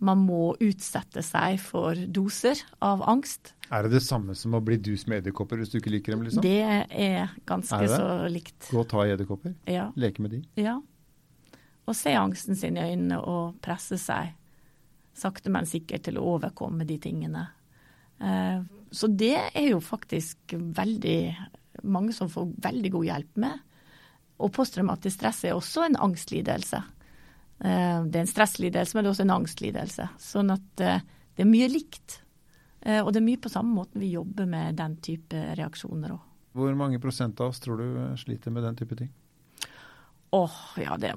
man 0.00 0.22
må 0.24 0.54
utsette 0.64 1.22
seg 1.24 1.58
for 1.62 1.98
doser 2.08 2.60
av 2.84 3.02
angst. 3.08 3.52
Er 3.70 3.84
det 3.84 3.92
det 3.98 4.02
samme 4.02 4.34
som 4.38 4.56
å 4.56 4.62
bli 4.64 4.78
dus 4.80 5.04
med 5.10 5.20
edderkopper 5.20 5.60
hvis 5.60 5.72
du 5.72 5.78
ikke 5.78 5.92
liker 5.92 6.16
dem? 6.16 6.24
liksom? 6.26 6.44
Det 6.44 6.56
er 6.64 7.34
ganske 7.48 7.76
er 7.76 7.86
det? 7.86 8.00
så 8.00 8.32
likt. 8.32 8.58
Gå 8.70 8.80
og 8.80 8.88
ta 8.90 9.04
i 9.04 9.12
edderkopper? 9.14 9.54
Ja. 9.70 9.90
Leke 10.00 10.24
med 10.24 10.34
de? 10.34 10.42
Ja. 10.60 10.78
Og 11.86 11.96
se 11.98 12.14
angsten 12.16 12.58
sin 12.58 12.78
i 12.78 12.84
øynene 12.92 13.20
og 13.20 13.60
presse 13.64 13.98
seg 14.00 14.34
sakte, 15.20 15.52
men 15.52 15.68
sikkert 15.68 16.06
til 16.06 16.18
å 16.20 16.26
overkomme 16.36 16.86
de 16.88 16.96
tingene. 17.02 17.44
Eh, 18.20 18.60
så 18.90 19.10
det 19.10 19.36
er 19.36 19.66
jo 19.68 19.80
faktisk 19.84 20.54
veldig 20.56 21.20
mange 21.90 22.14
som 22.16 22.30
får 22.32 22.54
veldig 22.62 22.92
god 22.96 23.08
hjelp 23.10 23.42
med. 23.44 23.66
Og 24.40 24.52
posttraumatisk 24.56 25.18
stress 25.18 25.44
er 25.44 25.56
også 25.56 25.84
en 25.86 25.98
angstlidelse. 26.00 26.80
Eh, 27.64 28.04
det 28.04 28.16
er 28.16 28.24
en 28.24 28.30
stresslidelse, 28.30 28.96
men 28.96 29.04
det 29.04 29.10
er 29.10 29.14
også 29.14 29.26
en 29.26 29.36
angstlidelse. 29.36 30.08
Sånn 30.22 30.52
at 30.54 30.84
eh, 30.84 31.02
det 31.36 31.44
er 31.44 31.50
mye 31.50 31.68
likt. 31.68 32.20
Eh, 32.80 33.02
og 33.02 33.12
det 33.12 33.20
er 33.20 33.26
mye 33.26 33.40
på 33.42 33.52
samme 33.52 33.74
måten 33.76 34.00
vi 34.00 34.14
jobber 34.14 34.48
med 34.48 34.78
den 34.80 34.96
type 35.04 35.42
reaksjoner 35.58 36.14
òg. 36.16 36.22
Hvor 36.56 36.72
mange 36.74 36.98
prosent 36.98 37.38
av 37.40 37.52
oss 37.52 37.60
tror 37.62 37.78
du 37.78 37.98
sliter 38.18 38.50
med 38.50 38.64
den 38.66 38.78
type 38.80 38.96
ting? 38.98 39.10
Åh, 40.34 40.46
oh, 40.46 40.80
ja 40.80 40.96
det 40.98 41.12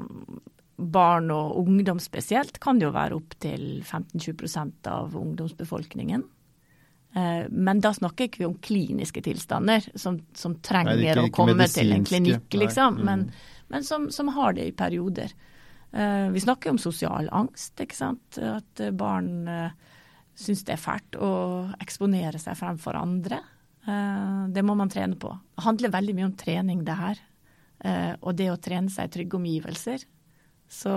Barn 0.73 1.29
og 1.31 1.55
ungdom 1.61 1.99
spesielt 2.01 2.57
kan 2.61 2.79
jo 2.81 2.89
være 2.93 3.15
opptil 3.15 3.83
15-20% 3.85 4.89
av 4.89 5.13
ungdomsbefolkningen. 5.15 6.23
Men 7.13 7.81
da 7.81 7.91
snakker 7.93 8.25
ikke 8.25 8.41
vi 8.41 8.47
om 8.47 8.55
kliniske 8.57 9.21
tilstander 9.21 9.85
som, 9.93 10.17
som 10.33 10.55
trenger 10.65 10.97
Nei, 10.97 11.11
ikke, 11.11 11.27
å 11.29 11.33
komme 11.37 11.67
til 11.69 11.93
en 11.93 12.07
klinikk, 12.09 12.57
liksom. 12.57 12.97
Mm. 12.97 13.05
Men, 13.05 13.25
men 13.69 13.85
som, 13.85 14.09
som, 14.11 14.33
har 14.33 14.57
det 14.57 14.65
i 14.71 14.73
perioder. 14.73 15.37
Eh, 15.93 16.29
vi 16.29 16.39
snakker 16.41 16.69
om 16.69 16.77
sosial 16.81 17.29
angst, 17.31 17.77
ikke 17.77 17.97
sant. 17.97 18.39
At 18.41 18.81
barn 18.97 19.45
uh, 19.45 19.99
syns 20.33 20.63
det 20.65 20.73
er 20.73 20.81
fælt 20.81 21.17
å 21.21 21.33
eksponere 21.83 22.41
seg 22.41 22.57
fremfor 22.57 22.97
andre. 22.97 23.37
Eh, 23.85 24.39
det 24.49 24.63
må 24.65 24.73
man 24.79 24.89
trene 24.89 25.19
på. 25.21 25.29
Det 25.53 25.67
handler 25.67 25.93
veldig 25.93 26.15
mye 26.17 26.29
om 26.31 26.37
trening, 26.39 26.81
det 26.87 26.97
her. 26.97 27.23
Og 28.23 28.29
det 28.39 28.45
å 28.47 28.59
trene 28.63 28.87
seg 28.87 29.09
i 29.09 29.11
trygge 29.11 29.35
omgivelser. 29.35 30.05
Så 30.71 30.93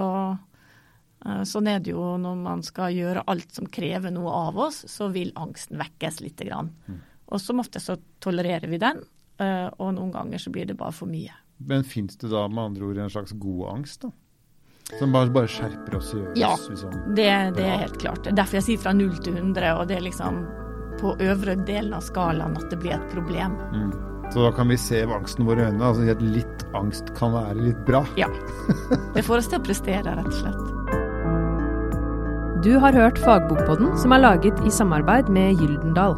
sånn 1.51 1.67
er 1.67 1.81
det 1.83 1.91
jo 1.91 2.13
når 2.23 2.37
man 2.39 2.61
skal 2.63 2.95
gjøre 2.95 3.25
alt 3.27 3.57
som 3.57 3.67
krever 3.67 4.15
noe 4.15 4.31
av 4.31 4.61
oss, 4.69 4.85
så 4.87 5.09
vil 5.11 5.33
angsten 5.35 5.81
vekkes 5.81 6.21
litt. 6.23 6.45
Grann. 6.47 6.71
Mm. 6.87 7.01
Og 7.35 7.43
som 7.43 7.59
ofte 7.59 7.83
så 7.83 7.97
tolererer 8.23 8.71
vi 8.71 8.79
den, 8.79 9.03
og 9.43 9.91
noen 9.97 10.15
ganger 10.15 10.45
så 10.45 10.53
blir 10.55 10.71
det 10.71 10.79
bare 10.79 10.95
for 10.95 11.11
mye. 11.11 11.35
Men 11.59 11.83
fins 11.83 12.15
det 12.23 12.31
da 12.31 12.45
med 12.47 12.69
andre 12.69 12.87
ord 12.87 13.03
en 13.03 13.11
slags 13.17 13.35
god 13.35 13.67
angst, 13.73 14.07
da? 14.07 14.13
Som 14.99 15.13
bare, 15.13 15.31
bare 15.35 15.51
skjerper 15.51 15.97
oss 15.99 16.13
i 16.15 16.21
øret? 16.21 16.37
Ja, 16.39 16.53
liksom. 16.71 16.91
det, 17.17 17.27
det, 17.57 17.65
er 17.67 17.81
helt 17.83 17.99
klart. 18.01 18.29
Derfor 18.31 18.61
jeg 18.61 18.67
sier 18.69 18.83
fra 18.85 18.93
0 18.95 19.17
til 19.19 19.35
100, 19.37 19.73
og 19.75 19.89
det 19.91 19.99
er 19.99 20.05
liksom 20.07 20.45
på 21.01 21.17
øvre 21.21 21.57
delen 21.67 21.93
av 21.97 22.05
skalaen 22.07 22.55
at 22.57 22.71
det 22.71 22.79
blir 22.81 22.95
et 22.97 23.09
problem. 23.13 23.59
Mm. 23.75 23.91
Så 24.33 24.43
da 24.43 24.53
kan 24.55 24.69
vi 24.69 24.79
se 24.81 25.03
angsten 25.03 25.47
vår 25.47 25.61
i 25.61 25.67
øynene, 25.69 25.85
altså 25.91 26.07
at 26.11 26.23
litt 26.23 26.65
angst 26.75 27.13
kan 27.19 27.35
være 27.35 27.55
litt 27.61 27.83
bra? 27.87 28.03
Ja. 28.19 28.31
Det 29.15 29.23
får 29.27 29.43
oss 29.43 29.51
til 29.53 29.61
å 29.61 29.67
prestere, 29.67 30.17
rett 30.19 30.33
og 30.33 30.39
slett. 30.41 30.63
Du 32.65 32.73
har 32.83 32.97
hørt 32.97 33.19
Fagbokpodden, 33.23 33.93
som 34.01 34.15
er 34.17 34.25
laget 34.25 34.59
i 34.67 34.71
samarbeid 34.75 35.29
med 35.31 35.61
Gyldendal. 35.61 36.17